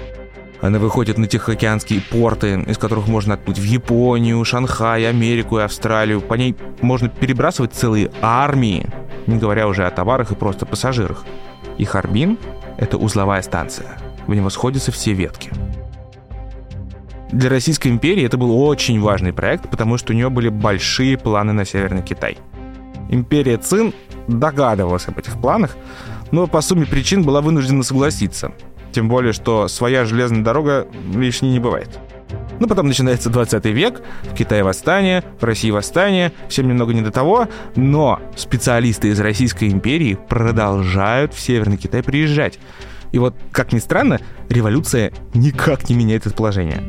Она 0.60 0.80
выходит 0.80 1.18
на 1.18 1.28
Тихоокеанские 1.28 2.00
порты, 2.00 2.64
из 2.66 2.78
которых 2.78 3.06
можно 3.06 3.34
отплыть 3.34 3.58
в 3.58 3.64
Японию, 3.64 4.44
Шанхай, 4.44 5.08
Америку 5.08 5.58
и 5.58 5.62
Австралию. 5.62 6.20
По 6.20 6.34
ней 6.34 6.56
можно 6.82 7.08
перебрасывать 7.08 7.72
целые 7.72 8.10
армии, 8.20 8.87
не 9.27 9.37
говоря 9.37 9.69
уже 9.69 9.87
о 9.87 9.91
товарах 9.91 10.33
и 10.33 10.35
просто 10.35 10.67
пассажирах. 10.67 11.25
И 11.79 11.85
Харбин— 11.85 12.39
это 12.77 12.97
узловая 12.97 13.43
станция. 13.43 13.99
в 14.27 14.35
него 14.35 14.50
сходятся 14.50 14.93
все 14.93 15.12
ветки. 15.12 15.50
Для 17.33 17.49
Российской 17.49 17.89
империи 17.89 18.25
это 18.25 18.37
был 18.37 18.62
очень 18.62 19.00
важный 19.00 19.33
проект, 19.33 19.69
потому 19.71 19.97
что 19.99 20.12
у 20.12 20.17
нее 20.17 20.31
были 20.31 20.49
большие 20.49 21.17
планы 21.17 21.53
на 21.53 21.65
Северный 21.65 22.03
Китай. 22.03 22.39
Империя 23.09 23.57
Цин 23.57 23.93
догадывалась 24.29 25.09
об 25.09 25.19
этих 25.19 25.41
планах, 25.41 25.77
но 26.31 26.47
по 26.47 26.61
сумме 26.61 26.87
причин 26.87 27.23
была 27.23 27.41
вынуждена 27.41 27.83
согласиться. 27.83 28.53
Тем 28.93 29.09
более, 29.09 29.33
что 29.33 29.69
своя 29.69 30.05
железная 30.05 30.43
дорога 30.43 30.87
лишней 31.15 31.53
не 31.53 31.61
бывает. 31.61 31.99
Ну, 32.61 32.69
потом 32.69 32.87
начинается 32.87 33.31
20 33.31 33.64
век, 33.67 34.02
в 34.23 34.35
Китае 34.35 34.62
восстание, 34.62 35.25
в 35.40 35.45
России 35.45 35.71
восстание, 35.71 36.33
всем 36.49 36.69
немного 36.69 36.93
не 36.93 37.00
до 37.00 37.11
того, 37.11 37.49
но 37.75 38.21
специалисты 38.37 39.09
из 39.09 39.19
Российской 39.19 39.71
империи 39.71 40.19
продолжают 40.29 41.33
в 41.33 41.40
Северный 41.40 41.79
Китай 41.79 42.02
приезжать. 42.02 42.59
И 43.12 43.19
вот, 43.19 43.35
как 43.50 43.73
ни 43.73 43.79
странно, 43.79 44.21
революция 44.50 45.11
никак 45.33 45.88
не 45.88 45.97
меняет 45.97 46.26
это 46.26 46.37
положение. 46.37 46.83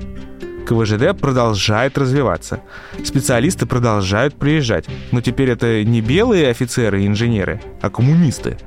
КВЖД 0.67 1.19
продолжает 1.19 1.97
развиваться. 1.97 2.61
Специалисты 3.03 3.65
продолжают 3.65 4.35
приезжать. 4.35 4.85
Но 5.11 5.21
теперь 5.21 5.49
это 5.49 5.83
не 5.83 6.01
белые 6.01 6.49
офицеры 6.49 7.03
и 7.03 7.07
инженеры, 7.07 7.61
а 7.81 7.89
коммунисты. 7.89 8.57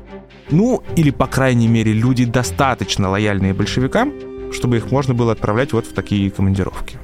Ну, 0.51 0.83
или, 0.97 1.11
по 1.11 1.27
крайней 1.27 1.69
мере, 1.69 1.93
люди 1.93 2.25
достаточно 2.25 3.09
лояльные 3.09 3.55
большевикам, 3.55 4.13
чтобы 4.55 4.79
их 4.79 4.91
можно 4.91 5.15
было 5.15 5.33
отправлять 5.33 5.73
вот 5.73 5.87
в 5.87 5.93
такие 5.93 6.31
командировки. 6.31 6.99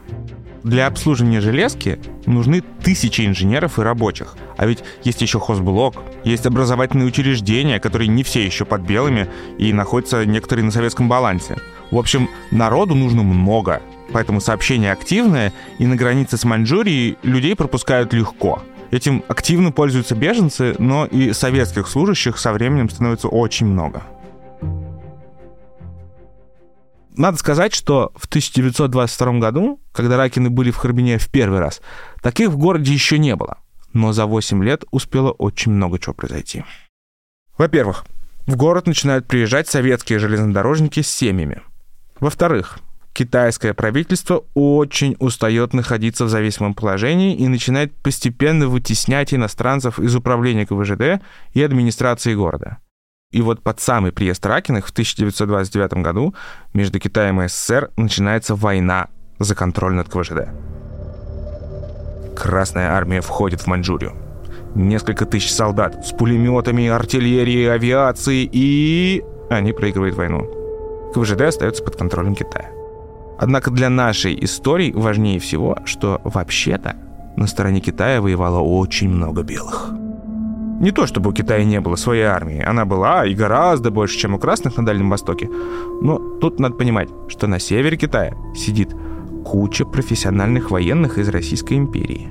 Для 0.63 0.87
обслуживания 0.87 1.41
железки 1.41 1.99
нужны 2.27 2.63
тысячи 2.83 3.27
инженеров 3.27 3.79
и 3.79 3.83
рабочих. 3.83 4.37
А 4.59 4.67
ведь 4.67 4.85
есть 5.05 5.23
еще 5.23 5.41
хозблок, 5.41 5.95
есть 6.23 6.45
образовательные 6.45 7.07
учреждения, 7.07 7.81
которые 7.81 8.09
не 8.09 8.23
все 8.23 8.45
еще 8.45 8.67
под 8.67 8.83
белыми 8.83 9.29
и 9.59 9.73
находятся 9.73 10.27
некоторые 10.27 10.67
на 10.67 10.71
советском 10.71 11.09
балансе. 11.09 11.57
В 11.91 11.97
общем, 11.97 12.29
народу 12.51 12.95
нужно 12.95 13.23
много, 13.23 13.81
поэтому 14.13 14.41
сообщение 14.41 14.93
активное, 14.93 15.55
и 15.79 15.87
на 15.87 15.97
границе 15.97 16.37
с 16.37 16.45
Маньчжурией 16.45 17.17
людей 17.23 17.57
пропускают 17.57 18.13
легко. 18.13 18.63
Этим 18.91 19.25
активно 19.29 19.73
пользуются 19.73 20.15
беженцы, 20.15 20.75
но 20.79 21.07
и 21.07 21.33
советских 21.33 21.89
служащих 21.89 22.39
со 22.39 22.53
временем 22.53 22.91
становится 22.91 23.29
очень 23.29 23.67
много. 23.67 24.03
Надо 27.21 27.37
сказать, 27.37 27.75
что 27.75 28.13
в 28.17 28.25
1922 28.25 29.41
году, 29.41 29.79
когда 29.93 30.17
Ракины 30.17 30.49
были 30.49 30.71
в 30.71 30.79
Харбине 30.79 31.19
в 31.19 31.29
первый 31.29 31.59
раз, 31.59 31.83
таких 32.23 32.49
в 32.49 32.57
городе 32.57 32.95
еще 32.95 33.19
не 33.19 33.37
было. 33.37 33.59
Но 33.93 34.15
за 34.15 34.25
8 34.25 34.65
лет 34.65 34.85
успело 34.91 35.31
очень 35.33 35.73
много 35.73 35.99
чего 35.99 36.15
произойти. 36.15 36.65
Во-первых, 37.59 38.07
в 38.47 38.57
город 38.57 38.87
начинают 38.87 39.27
приезжать 39.27 39.69
советские 39.69 40.19
железнодорожники 40.19 41.03
с 41.03 41.09
семьями. 41.09 41.61
Во-вторых, 42.21 42.79
китайское 43.13 43.75
правительство 43.75 44.45
очень 44.55 45.15
устает 45.19 45.75
находиться 45.75 46.25
в 46.25 46.31
зависимом 46.31 46.73
положении 46.73 47.37
и 47.37 47.49
начинает 47.49 47.95
постепенно 47.97 48.67
вытеснять 48.67 49.35
иностранцев 49.35 49.99
из 49.99 50.17
управления 50.17 50.65
КВЖД 50.65 51.23
и 51.53 51.63
администрации 51.63 52.35
города. 52.35 52.79
И 53.33 53.43
вот 53.43 53.63
под 53.63 53.79
самый 53.79 54.11
приезд 54.11 54.45
Ракиных 54.45 54.89
в 54.89 54.91
1929 54.91 56.03
году 56.03 56.35
между 56.75 56.99
Китаем 56.99 57.41
и 57.41 57.47
СССР 57.47 57.91
начинается 57.97 58.57
война 58.57 59.07
за 59.39 59.55
контроль 59.55 59.95
над 59.95 60.09
КВЖД. 60.09 60.49
Красная 62.37 62.91
армия 62.91 63.21
входит 63.21 63.61
в 63.61 63.67
Маньчжурию. 63.69 64.17
Несколько 64.75 65.27
тысяч 65.27 65.53
солдат 65.53 66.05
с 66.05 66.11
пулеметами, 66.11 66.89
артиллерией, 66.89 67.73
авиацией 67.73 68.49
и... 68.53 69.23
Они 69.49 69.73
проигрывают 69.73 70.17
войну. 70.17 71.13
КВЖД 71.15 71.43
остается 71.43 71.85
под 71.85 71.97
контролем 71.97 72.35
Китая. 72.35 72.71
Однако 73.39 73.71
для 73.71 73.91
нашей 73.91 74.45
истории 74.45 74.93
важнее 74.93 75.39
всего, 75.39 75.79
что 75.85 76.21
вообще-то 76.25 76.97
на 77.37 77.47
стороне 77.47 77.81
Китая 77.81 78.21
воевало 78.21 78.59
очень 78.59 79.09
много 79.09 79.45
белых. 79.45 80.00
Не 80.81 80.93
то 80.93 81.07
чтобы 81.07 81.29
у 81.29 81.33
Китая 81.35 81.63
не 81.63 81.79
было 81.79 81.95
своей 81.97 82.23
армии, 82.23 82.63
она 82.63 82.87
была 82.87 83.27
и 83.27 83.35
гораздо 83.35 83.91
больше, 83.91 84.19
чем 84.19 84.35
у 84.35 84.39
красных 84.39 84.79
на 84.79 84.87
Дальнем 84.87 85.11
Востоке. 85.11 85.51
Но 86.01 86.19
тут 86.41 86.59
надо 86.59 86.75
понимать, 86.75 87.11
что 87.29 87.47
на 87.47 87.59
севере 87.59 87.99
Китая 87.99 88.35
сидит 88.57 88.97
куча 89.45 89.85
профессиональных 89.85 90.71
военных 90.71 91.19
из 91.19 91.29
Российской 91.29 91.75
империи. 91.75 92.29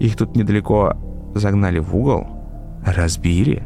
Их 0.00 0.16
тут 0.16 0.34
недалеко 0.34 0.94
загнали 1.34 1.78
в 1.78 1.94
угол, 1.94 2.26
разбили, 2.86 3.64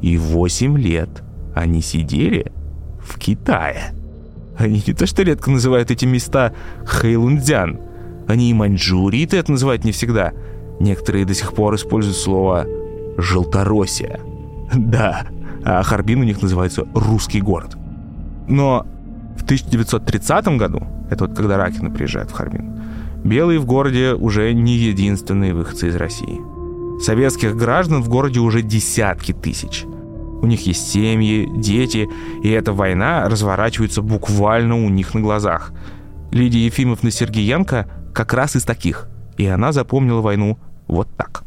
и 0.00 0.16
8 0.16 0.78
лет 0.78 1.22
они 1.54 1.82
сидели 1.82 2.50
в 2.98 3.18
Китае. 3.18 3.92
Они 4.56 4.82
не 4.86 4.94
то 4.94 5.06
что 5.06 5.22
редко 5.22 5.50
называют 5.50 5.90
эти 5.90 6.06
места 6.06 6.54
Хэйлунцзян, 6.86 7.78
они 8.26 8.50
и 8.50 8.54
Маньчжурии 8.54 9.28
это 9.30 9.52
называют 9.52 9.84
не 9.84 9.92
всегда. 9.92 10.32
Некоторые 10.80 11.26
до 11.26 11.34
сих 11.34 11.52
пор 11.52 11.74
используют 11.74 12.16
слово 12.16 12.66
Желтороссия. 13.18 14.20
Да, 14.74 15.26
а 15.64 15.82
Харбин 15.82 16.20
у 16.20 16.24
них 16.24 16.40
называется 16.40 16.86
«русский 16.94 17.40
город». 17.40 17.76
Но 18.46 18.86
в 19.36 19.42
1930 19.44 20.56
году, 20.56 20.82
это 21.10 21.26
вот 21.26 21.36
когда 21.36 21.58
Ракины 21.58 21.90
приезжают 21.90 22.30
в 22.30 22.34
Харбин, 22.34 22.80
белые 23.24 23.58
в 23.58 23.66
городе 23.66 24.14
уже 24.14 24.52
не 24.52 24.76
единственные 24.76 25.52
выходцы 25.52 25.88
из 25.88 25.96
России. 25.96 26.40
Советских 27.02 27.56
граждан 27.56 28.02
в 28.02 28.08
городе 28.08 28.40
уже 28.40 28.62
десятки 28.62 29.32
тысяч. 29.32 29.84
У 30.40 30.46
них 30.46 30.66
есть 30.66 30.90
семьи, 30.90 31.48
дети, 31.56 32.08
и 32.42 32.48
эта 32.48 32.72
война 32.72 33.28
разворачивается 33.28 34.02
буквально 34.02 34.76
у 34.76 34.88
них 34.88 35.14
на 35.14 35.20
глазах. 35.20 35.72
Лидия 36.30 36.64
Ефимовна 36.64 37.10
Сергеенко 37.10 37.88
как 38.14 38.32
раз 38.32 38.54
из 38.54 38.62
таких, 38.62 39.08
и 39.36 39.46
она 39.46 39.72
запомнила 39.72 40.20
войну 40.20 40.58
вот 40.86 41.08
так. 41.16 41.44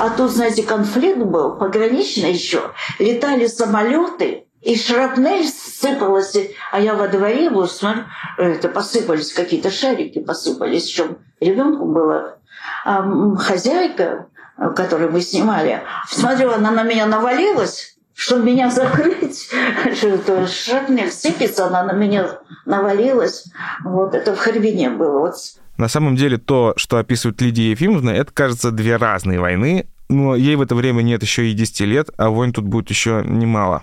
А 0.00 0.08
тут, 0.08 0.30
знаете, 0.30 0.62
конфликт 0.62 1.18
был, 1.18 1.56
пограничный 1.56 2.32
еще. 2.32 2.72
Летали 2.98 3.46
самолеты, 3.46 4.46
и 4.62 4.74
шрапнель 4.74 5.46
сыпалась. 5.46 6.34
А 6.72 6.80
я 6.80 6.94
во 6.94 7.06
дворе 7.06 7.50
вот 7.50 7.70
смотрю, 7.70 8.04
это 8.38 8.70
посыпались 8.70 9.34
какие-то 9.34 9.70
шарики, 9.70 10.20
посыпались. 10.20 10.84
Причем 10.84 11.18
ребенку 11.38 11.84
было. 11.84 12.38
А 12.86 13.06
хозяйка, 13.36 14.28
которую 14.74 15.12
мы 15.12 15.20
снимали, 15.20 15.82
смотрю, 16.08 16.50
она 16.52 16.70
на 16.70 16.82
меня 16.82 17.04
навалилась, 17.04 17.98
чтобы 18.14 18.44
меня 18.44 18.70
закрыть, 18.70 19.50
шрапнель 20.48 21.12
сыпется, 21.12 21.66
она 21.66 21.82
на 21.82 21.92
меня 21.92 22.40
навалилась. 22.64 23.44
Вот 23.84 24.14
это 24.14 24.34
в 24.34 24.38
Харбине 24.38 24.88
было. 24.88 25.18
Вот 25.18 25.36
на 25.80 25.88
самом 25.88 26.14
деле 26.14 26.36
то, 26.36 26.74
что 26.76 26.98
описывает 26.98 27.40
Лидия 27.40 27.70
Ефимовна, 27.70 28.10
это, 28.10 28.30
кажется, 28.32 28.70
две 28.70 28.96
разные 28.96 29.40
войны, 29.40 29.86
но 30.10 30.36
ей 30.36 30.56
в 30.56 30.60
это 30.60 30.74
время 30.74 31.00
нет 31.00 31.22
еще 31.22 31.50
и 31.50 31.54
10 31.54 31.80
лет, 31.80 32.10
а 32.18 32.28
войн 32.28 32.52
тут 32.52 32.66
будет 32.66 32.90
еще 32.90 33.24
немало. 33.26 33.82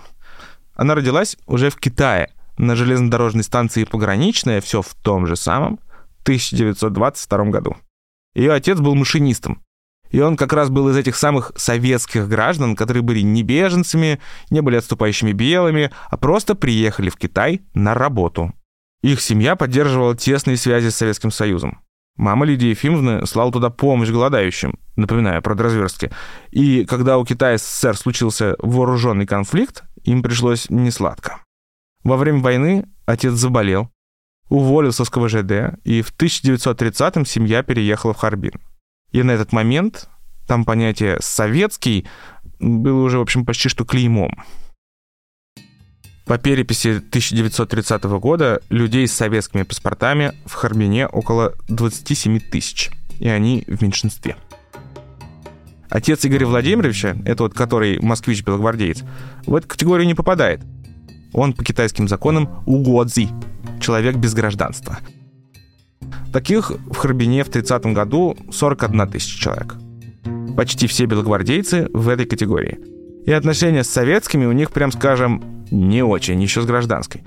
Она 0.76 0.94
родилась 0.94 1.36
уже 1.48 1.70
в 1.70 1.76
Китае, 1.76 2.30
на 2.56 2.76
железнодорожной 2.76 3.42
станции 3.42 3.82
«Пограничная», 3.82 4.60
все 4.60 4.80
в 4.80 4.94
том 4.94 5.26
же 5.26 5.34
самом, 5.34 5.80
1922 6.22 7.44
году. 7.46 7.76
Ее 8.36 8.52
отец 8.52 8.78
был 8.78 8.94
машинистом, 8.94 9.60
и 10.10 10.20
он 10.20 10.36
как 10.36 10.52
раз 10.52 10.70
был 10.70 10.88
из 10.90 10.96
этих 10.96 11.16
самых 11.16 11.50
советских 11.56 12.28
граждан, 12.28 12.76
которые 12.76 13.02
были 13.02 13.22
не 13.22 13.42
беженцами, 13.42 14.20
не 14.50 14.60
были 14.60 14.76
отступающими 14.76 15.32
белыми, 15.32 15.90
а 16.08 16.16
просто 16.16 16.54
приехали 16.54 17.10
в 17.10 17.16
Китай 17.16 17.62
на 17.74 17.94
работу. 17.94 18.54
Их 19.02 19.20
семья 19.20 19.56
поддерживала 19.56 20.16
тесные 20.16 20.56
связи 20.56 20.90
с 20.90 20.96
Советским 20.96 21.32
Союзом. 21.32 21.80
Мама 22.18 22.44
Лидии 22.46 22.70
Ефимовны 22.70 23.24
слала 23.26 23.52
туда 23.52 23.70
помощь 23.70 24.10
голодающим, 24.10 24.74
напоминаю 24.96 25.40
про 25.40 25.54
разверстки. 25.54 26.10
И 26.50 26.84
когда 26.84 27.16
у 27.16 27.24
Китая 27.24 27.58
с 27.58 27.62
СССР 27.62 27.96
случился 27.96 28.56
вооруженный 28.58 29.24
конфликт, 29.24 29.84
им 30.02 30.22
пришлось 30.22 30.68
несладко. 30.68 31.38
Во 32.02 32.16
время 32.16 32.40
войны 32.40 32.88
отец 33.06 33.34
заболел, 33.34 33.90
уволился 34.48 35.04
с 35.04 35.10
КВЖД, 35.10 35.78
и 35.84 36.02
в 36.02 36.12
1930-м 36.12 37.24
семья 37.24 37.62
переехала 37.62 38.14
в 38.14 38.18
Харбин. 38.18 38.60
И 39.12 39.22
на 39.22 39.30
этот 39.30 39.52
момент 39.52 40.08
там 40.48 40.64
понятие 40.64 41.18
«советский» 41.20 42.08
было 42.58 43.04
уже, 43.04 43.18
в 43.18 43.22
общем, 43.22 43.46
почти 43.46 43.68
что 43.68 43.84
клеймом. 43.84 44.42
По 46.28 46.36
переписи 46.36 46.88
1930 46.88 48.04
года 48.20 48.60
людей 48.68 49.08
с 49.08 49.12
советскими 49.12 49.62
паспортами 49.62 50.34
в 50.44 50.52
Харбине 50.52 51.06
около 51.06 51.54
27 51.68 52.38
тысяч, 52.38 52.90
и 53.18 53.28
они 53.28 53.64
в 53.66 53.82
меньшинстве. 53.82 54.36
Отец 55.88 56.26
Игоря 56.26 56.46
Владимировича, 56.46 57.16
это 57.24 57.44
вот 57.44 57.54
который 57.54 57.98
москвич-белогвардеец, 58.00 59.04
в 59.46 59.54
эту 59.54 59.66
категорию 59.66 60.06
не 60.06 60.14
попадает. 60.14 60.60
Он 61.32 61.54
по 61.54 61.64
китайским 61.64 62.08
законам 62.08 62.62
угодзи, 62.66 63.30
человек 63.80 64.16
без 64.16 64.34
гражданства. 64.34 64.98
Таких 66.30 66.70
в 66.70 66.94
Харбине 66.94 67.42
в 67.42 67.48
30 67.48 67.86
году 67.94 68.36
41 68.52 69.08
тысяча 69.08 69.40
человек. 69.40 69.76
Почти 70.54 70.88
все 70.88 71.06
белогвардейцы 71.06 71.88
в 71.94 72.06
этой 72.06 72.26
категории– 72.26 72.78
и 73.28 73.32
отношения 73.32 73.84
с 73.84 73.90
советскими 73.90 74.46
у 74.46 74.52
них, 74.52 74.70
прям 74.70 74.90
скажем, 74.90 75.57
не 75.70 76.02
очень, 76.02 76.42
еще 76.42 76.62
с 76.62 76.66
гражданской. 76.66 77.22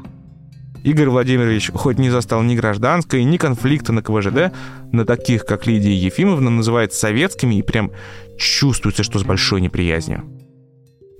Игорь 0.84 1.10
Владимирович 1.10 1.70
хоть 1.74 2.00
не 2.00 2.10
застал 2.10 2.42
ни 2.42 2.56
гражданской, 2.56 3.24
ни 3.24 3.38
конфликта 3.38 3.94
на 3.94 4.02
КВЖД, 4.02 4.54
но 4.92 5.06
таких, 5.06 5.46
как 5.46 5.68
Лидия 5.68 5.94
Ефимовна, 5.94 6.50
называет 6.50 6.94
советскими 6.94 7.56
и 7.56 7.62
прям 7.62 7.92
чувствуется, 8.40 9.04
что 9.04 9.20
с 9.20 9.24
большой 9.24 9.62
неприязнью. 9.62 10.24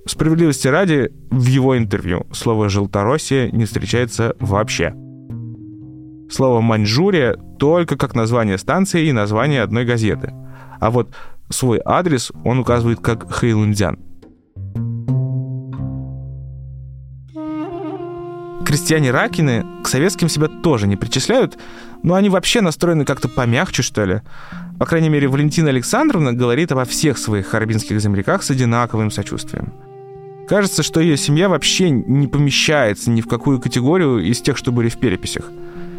Справедливости 0.04 0.66
ради, 0.66 1.12
в 1.30 1.46
его 1.46 1.78
интервью 1.78 2.26
слово 2.32 2.68
«желтороссия» 2.68 3.50
не 3.52 3.66
встречается 3.66 4.34
вообще. 4.40 4.94
Слово 6.28 6.60
«Маньчжурия» 6.60 7.36
только 7.58 7.96
как 7.96 8.16
название 8.16 8.58
станции 8.58 9.06
и 9.06 9.12
название 9.12 9.62
одной 9.62 9.84
газеты. 9.84 10.32
А 10.80 10.90
вот 10.90 11.14
свой 11.50 11.80
адрес 11.84 12.32
он 12.42 12.58
указывает 12.58 12.98
как 12.98 13.30
Хэйлунцзян. 13.30 14.00
Крестьяне 18.72 19.10
Ракины 19.10 19.66
к 19.84 19.86
советским 19.86 20.30
себя 20.30 20.48
тоже 20.48 20.86
не 20.86 20.96
причисляют, 20.96 21.58
но 22.02 22.14
они 22.14 22.30
вообще 22.30 22.62
настроены 22.62 23.04
как-то 23.04 23.28
помягче, 23.28 23.82
что 23.82 24.06
ли. 24.06 24.22
По 24.78 24.86
крайней 24.86 25.10
мере, 25.10 25.28
Валентина 25.28 25.68
Александровна 25.68 26.32
говорит 26.32 26.72
обо 26.72 26.86
всех 26.86 27.18
своих 27.18 27.48
харбинских 27.48 28.00
земляках 28.00 28.42
с 28.42 28.50
одинаковым 28.50 29.10
сочувствием. 29.10 29.74
Кажется, 30.48 30.82
что 30.82 31.00
ее 31.00 31.18
семья 31.18 31.50
вообще 31.50 31.90
не 31.90 32.26
помещается 32.28 33.10
ни 33.10 33.20
в 33.20 33.28
какую 33.28 33.60
категорию 33.60 34.20
из 34.20 34.40
тех, 34.40 34.56
что 34.56 34.72
были 34.72 34.88
в 34.88 34.96
переписях. 34.96 35.50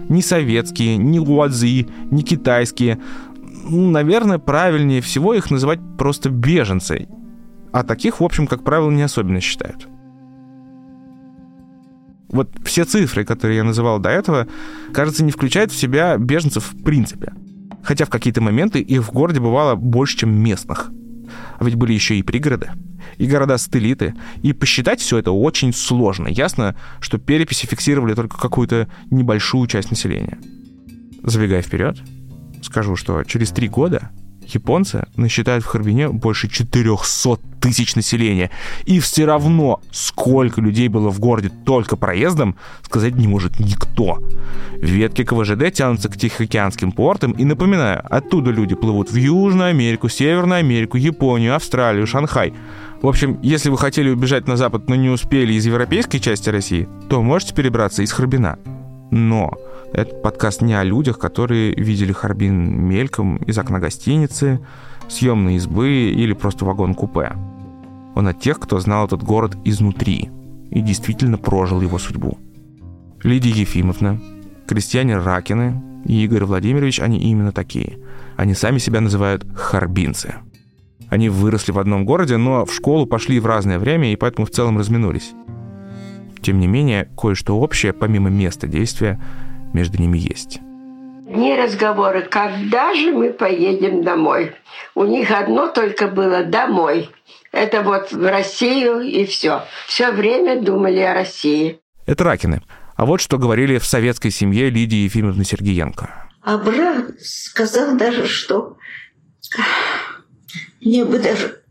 Ни 0.09 0.21
советские, 0.21 0.97
ни 0.97 1.19
луадзи, 1.19 1.87
ни 2.09 2.21
китайские. 2.23 2.97
Ну, 3.69 3.91
наверное, 3.91 4.39
правильнее 4.39 5.01
всего 5.01 5.35
их 5.35 5.51
называть 5.51 5.79
просто 5.99 6.31
беженцы. 6.31 7.07
А 7.71 7.83
таких, 7.83 8.19
в 8.19 8.23
общем, 8.23 8.47
как 8.47 8.63
правило, 8.63 8.89
не 8.89 9.03
особенно 9.03 9.41
считают. 9.41 9.87
Вот 12.33 12.49
все 12.65 12.83
цифры, 12.83 13.23
которые 13.23 13.57
я 13.57 13.63
называл 13.63 13.99
до 13.99 14.09
этого, 14.09 14.47
кажется, 14.91 15.23
не 15.23 15.31
включают 15.31 15.71
в 15.71 15.77
себя 15.77 16.17
беженцев 16.17 16.73
в 16.73 16.83
принципе. 16.83 17.31
Хотя 17.83 18.05
в 18.05 18.09
какие-то 18.09 18.41
моменты 18.41 18.79
их 18.79 19.03
в 19.03 19.11
городе 19.11 19.39
бывало 19.39 19.75
больше, 19.75 20.17
чем 20.17 20.33
местных. 20.33 20.89
А 21.59 21.63
ведь 21.63 21.75
были 21.75 21.93
еще 21.93 22.15
и 22.15 22.23
пригороды, 22.23 22.71
и 23.17 23.27
города-сателлиты. 23.27 24.15
И 24.41 24.51
посчитать 24.51 24.99
все 24.99 25.19
это 25.19 25.31
очень 25.31 25.73
сложно. 25.73 26.27
Ясно, 26.27 26.75
что 26.99 27.19
переписи 27.19 27.67
фиксировали 27.67 28.15
только 28.15 28.37
какую-то 28.39 28.87
небольшую 29.11 29.67
часть 29.67 29.91
населения. 29.91 30.39
Забегая 31.21 31.61
вперед, 31.61 31.99
скажу, 32.63 32.95
что 32.95 33.23
через 33.23 33.51
три 33.51 33.67
года 33.67 34.09
Японцы 34.53 35.05
насчитают 35.15 35.63
в 35.63 35.67
Харбине 35.67 36.09
больше 36.09 36.49
400 36.49 37.37
тысяч 37.59 37.95
населения. 37.95 38.51
И 38.85 38.99
все 38.99 39.25
равно, 39.25 39.81
сколько 39.91 40.61
людей 40.61 40.89
было 40.89 41.09
в 41.09 41.19
городе 41.19 41.49
только 41.65 41.95
проездом, 41.95 42.55
сказать 42.83 43.15
не 43.15 43.27
может 43.27 43.59
никто. 43.59 44.19
Ветки 44.73 45.23
КВЖД 45.23 45.73
тянутся 45.73 46.09
к 46.09 46.17
Тихоокеанским 46.17 46.91
портам, 46.91 47.31
и 47.31 47.45
напоминаю, 47.45 48.03
оттуда 48.09 48.51
люди 48.51 48.75
плывут 48.75 49.11
в 49.11 49.15
Южную 49.15 49.69
Америку, 49.69 50.09
Северную 50.09 50.59
Америку, 50.59 50.97
Японию, 50.97 51.55
Австралию, 51.55 52.05
Шанхай. 52.05 52.53
В 53.01 53.07
общем, 53.07 53.39
если 53.41 53.69
вы 53.69 53.77
хотели 53.77 54.09
убежать 54.09 54.47
на 54.47 54.57
запад, 54.57 54.89
но 54.89 54.95
не 54.95 55.09
успели 55.09 55.53
из 55.53 55.65
европейской 55.65 56.19
части 56.19 56.49
России, 56.49 56.87
то 57.09 57.21
можете 57.21 57.53
перебраться 57.53 58.01
из 58.01 58.11
Харбина. 58.11 58.57
Но 59.11 59.51
этот 59.93 60.23
подкаст 60.23 60.61
не 60.61 60.73
о 60.73 60.83
людях, 60.83 61.19
которые 61.19 61.73
видели 61.75 62.11
Харбин 62.11 62.81
мельком 62.81 63.37
из 63.37 63.57
окна 63.59 63.79
гостиницы, 63.79 64.59
съемной 65.07 65.55
избы 65.55 66.11
или 66.11 66.33
просто 66.33 66.65
вагон-купе. 66.65 67.33
Он 68.15 68.27
о 68.27 68.33
тех, 68.33 68.59
кто 68.59 68.79
знал 68.79 69.05
этот 69.05 69.23
город 69.23 69.55
изнутри 69.63 70.29
и 70.71 70.81
действительно 70.81 71.37
прожил 71.37 71.81
его 71.81 71.99
судьбу. 71.99 72.39
Лидия 73.21 73.51
Ефимовна, 73.51 74.19
крестьяне 74.67 75.17
Ракины 75.17 75.81
и 76.05 76.23
Игорь 76.23 76.45
Владимирович, 76.45 76.99
они 76.99 77.19
именно 77.19 77.51
такие. 77.51 77.99
Они 78.35 78.55
сами 78.55 78.79
себя 78.79 78.99
называют 78.99 79.45
харбинцы. 79.55 80.35
Они 81.09 81.29
выросли 81.29 81.71
в 81.71 81.77
одном 81.77 82.05
городе, 82.05 82.37
но 82.37 82.65
в 82.65 82.73
школу 82.73 83.05
пошли 83.05 83.39
в 83.39 83.45
разное 83.45 83.77
время 83.77 84.11
и 84.11 84.15
поэтому 84.15 84.47
в 84.47 84.49
целом 84.49 84.79
разминулись. 84.79 85.33
Тем 86.41 86.59
не 86.59 86.67
менее, 86.67 87.07
кое-что 87.15 87.59
общее, 87.59 87.93
помимо 87.93 88.29
места 88.29 88.67
действия, 88.67 89.21
между 89.73 89.99
ними 90.01 90.17
есть. 90.17 90.59
Дни 90.59 91.55
разговоры, 91.55 92.21
когда 92.21 92.93
же 92.93 93.11
мы 93.11 93.33
поедем 93.33 94.03
домой. 94.03 94.51
У 94.93 95.03
них 95.05 95.31
одно 95.31 95.67
только 95.67 96.07
было 96.07 96.43
«домой». 96.43 97.09
Это 97.51 97.81
вот 97.81 98.11
в 98.11 98.29
Россию 98.29 99.01
и 99.01 99.25
все. 99.25 99.63
Все 99.87 100.11
время 100.11 100.61
думали 100.61 100.99
о 100.99 101.13
России. 101.13 101.79
Это 102.05 102.23
Ракины. 102.23 102.61
А 102.95 103.05
вот 103.05 103.21
что 103.21 103.37
говорили 103.37 103.77
в 103.77 103.85
советской 103.85 104.31
семье 104.31 104.69
Лидии 104.69 105.03
Ефимовны 105.03 105.43
Сергеенко. 105.43 106.09
А 106.41 106.57
брат 106.57 107.19
сказал 107.21 107.95
даже, 107.95 108.27
что 108.27 108.77
мне 110.81 111.05
бы 111.05 111.19
даже 111.19 111.63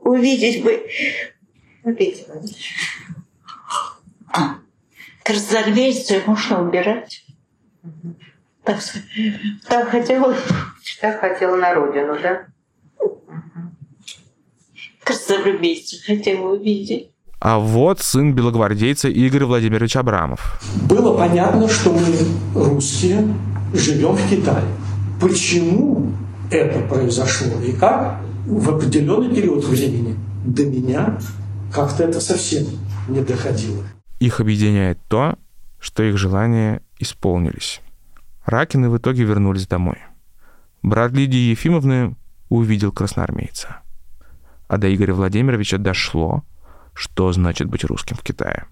увидеть 0.00 0.64
бы... 0.64 0.86
Увидеть 1.84 2.26
красноармейцев 5.28 6.26
можно 6.26 6.62
убирать. 6.62 7.22
Так, 8.64 8.80
так 9.68 9.90
хотела. 9.90 10.34
Так 11.00 11.20
хотела 11.20 11.56
на 11.56 11.74
родину, 11.74 12.16
да? 12.22 12.46
Красноармейцев 15.04 16.04
хотела 16.06 16.54
увидеть. 16.54 17.10
А 17.40 17.58
вот 17.58 18.00
сын 18.00 18.34
белогвардейца 18.34 19.08
Игорь 19.08 19.44
Владимирович 19.44 19.96
Абрамов. 19.96 20.60
Было 20.88 21.16
понятно, 21.16 21.68
что 21.68 21.92
мы, 21.92 22.00
русские, 22.54 23.28
живем 23.74 24.16
в 24.16 24.30
Китае. 24.30 24.64
Почему 25.20 26.12
это 26.50 26.80
произошло 26.80 27.60
и 27.62 27.72
как 27.72 28.20
в 28.46 28.70
определенный 28.70 29.34
период 29.34 29.64
времени 29.64 30.16
до 30.44 30.64
меня 30.64 31.18
как-то 31.72 32.04
это 32.04 32.20
совсем 32.20 32.64
не 33.08 33.20
доходило. 33.20 33.84
Их 34.18 34.40
объединяет 34.40 34.98
то, 35.08 35.38
что 35.78 36.02
их 36.02 36.18
желания 36.18 36.82
исполнились. 36.98 37.80
Ракины 38.44 38.90
в 38.90 38.98
итоге 38.98 39.24
вернулись 39.24 39.66
домой. 39.66 39.98
Брат 40.82 41.12
Лидии 41.12 41.50
Ефимовны 41.50 42.16
увидел 42.48 42.92
красноармейца. 42.92 43.82
А 44.66 44.78
до 44.78 44.92
Игоря 44.92 45.14
Владимировича 45.14 45.78
дошло, 45.78 46.44
что 46.94 47.32
значит 47.32 47.68
быть 47.68 47.84
русским 47.84 48.16
в 48.16 48.22
Китае. 48.22 48.66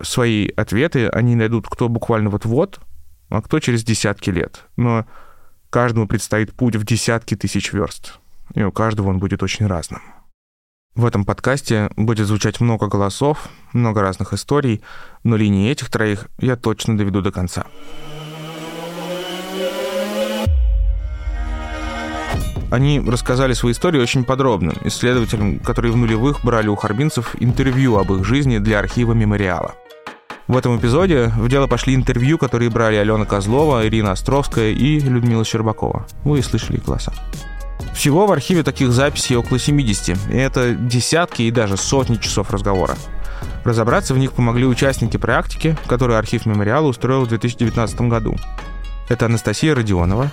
Свои 0.00 0.48
ответы 0.48 1.08
они 1.08 1.36
найдут 1.36 1.68
кто 1.68 1.88
буквально 1.88 2.30
вот-вот, 2.30 2.80
а 3.28 3.42
кто 3.42 3.60
через 3.60 3.84
десятки 3.84 4.30
лет. 4.30 4.64
Но 4.76 5.06
каждому 5.70 6.06
предстоит 6.06 6.52
путь 6.52 6.76
в 6.76 6.84
десятки 6.84 7.34
тысяч 7.34 7.72
верст. 7.72 8.18
И 8.54 8.62
у 8.62 8.72
каждого 8.72 9.08
он 9.08 9.18
будет 9.18 9.42
очень 9.42 9.66
разным. 9.66 10.00
В 10.96 11.04
этом 11.04 11.26
подкасте 11.26 11.90
будет 11.96 12.26
звучать 12.26 12.58
много 12.58 12.86
голосов, 12.86 13.50
много 13.74 14.00
разных 14.00 14.32
историй, 14.32 14.80
но 15.24 15.36
линии 15.36 15.70
этих 15.70 15.90
троих 15.90 16.28
я 16.38 16.56
точно 16.56 16.96
доведу 16.96 17.20
до 17.20 17.30
конца. 17.30 17.66
Они 22.70 22.98
рассказали 22.98 23.52
свои 23.52 23.72
истории 23.72 24.00
очень 24.00 24.24
подробно, 24.24 24.72
исследователям, 24.84 25.58
которые 25.58 25.92
в 25.92 25.98
нулевых 25.98 26.42
брали 26.42 26.68
у 26.68 26.76
харбинцев 26.76 27.36
интервью 27.40 27.98
об 27.98 28.10
их 28.14 28.24
жизни 28.24 28.56
для 28.56 28.78
архива 28.78 29.12
мемориала. 29.12 29.74
В 30.48 30.56
этом 30.56 30.78
эпизоде 30.78 31.30
в 31.36 31.46
дело 31.50 31.66
пошли 31.66 31.94
интервью, 31.94 32.38
которые 32.38 32.70
брали 32.70 32.96
Алена 32.96 33.26
Козлова, 33.26 33.86
Ирина 33.86 34.12
Островская 34.12 34.70
и 34.70 34.98
Людмила 34.98 35.44
Щербакова. 35.44 36.06
Вы 36.24 36.42
слышали 36.42 36.78
их 36.78 36.84
голоса. 36.84 37.12
Всего 37.94 38.26
в 38.26 38.32
архиве 38.32 38.62
таких 38.62 38.92
записей 38.92 39.36
около 39.36 39.58
70, 39.58 40.30
и 40.30 40.36
это 40.36 40.74
десятки 40.74 41.42
и 41.42 41.50
даже 41.50 41.76
сотни 41.76 42.16
часов 42.16 42.50
разговора. 42.50 42.96
Разобраться 43.64 44.14
в 44.14 44.18
них 44.18 44.32
помогли 44.32 44.66
участники 44.66 45.16
практики, 45.16 45.76
которую 45.86 46.18
архив 46.18 46.46
мемориала 46.46 46.86
устроил 46.86 47.24
в 47.24 47.28
2019 47.28 48.02
году. 48.02 48.36
Это 49.08 49.26
Анастасия 49.26 49.74
Родионова, 49.74 50.30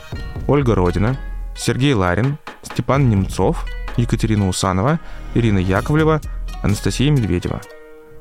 Ольга 0.48 0.76
Родина, 0.76 1.18
Сергей 1.58 1.94
Ларин, 1.94 2.38
Степан 2.64 3.10
Немцов, 3.10 3.66
Екатерина 3.98 4.48
Усанова, 4.48 5.00
Ирина 5.34 5.60
Яковлева, 5.60 6.22
Анастасия 6.62 7.12
Медведева. 7.12 7.62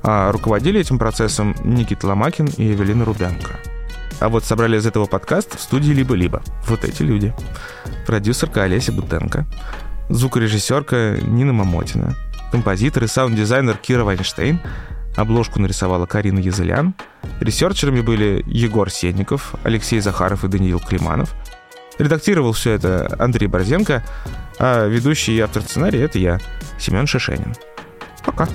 А 0.02 0.32
руководили 0.32 0.80
этим 0.80 0.98
процессом 0.98 1.54
Никита 1.62 2.06
Ломакин 2.06 2.46
и 2.56 2.72
Эвелина 2.72 3.04
Рубянко– 3.04 3.58
а 4.20 4.28
вот 4.28 4.44
собрали 4.44 4.76
из 4.78 4.86
этого 4.86 5.06
подкаст 5.06 5.58
в 5.58 5.62
студии 5.62 5.92
«Либо-либо». 5.92 6.42
Вот 6.66 6.84
эти 6.84 7.02
люди. 7.02 7.34
Продюсерка 8.06 8.62
Олеся 8.64 8.92
Бутенко, 8.92 9.46
звукорежиссерка 10.08 11.18
Нина 11.22 11.52
Мамотина, 11.52 12.14
композитор 12.50 13.04
и 13.04 13.06
саунд-дизайнер 13.06 13.76
Кира 13.76 14.04
Вайнштейн, 14.04 14.60
обложку 15.16 15.60
нарисовала 15.60 16.06
Карина 16.06 16.38
Язылян, 16.38 16.94
ресерчерами 17.40 18.00
были 18.00 18.42
Егор 18.46 18.90
Сенников, 18.90 19.54
Алексей 19.62 20.00
Захаров 20.00 20.44
и 20.44 20.48
Даниил 20.48 20.80
Климанов, 20.80 21.34
редактировал 21.98 22.52
все 22.52 22.72
это 22.72 23.14
Андрей 23.18 23.46
Борзенко, 23.46 24.04
а 24.58 24.86
ведущий 24.86 25.36
и 25.36 25.40
автор 25.40 25.62
сценария— 25.62 26.02
это 26.04 26.18
я, 26.18 26.38
Семен 26.78 27.06
Шишенин. 27.06 27.54
Пока. 28.24 28.48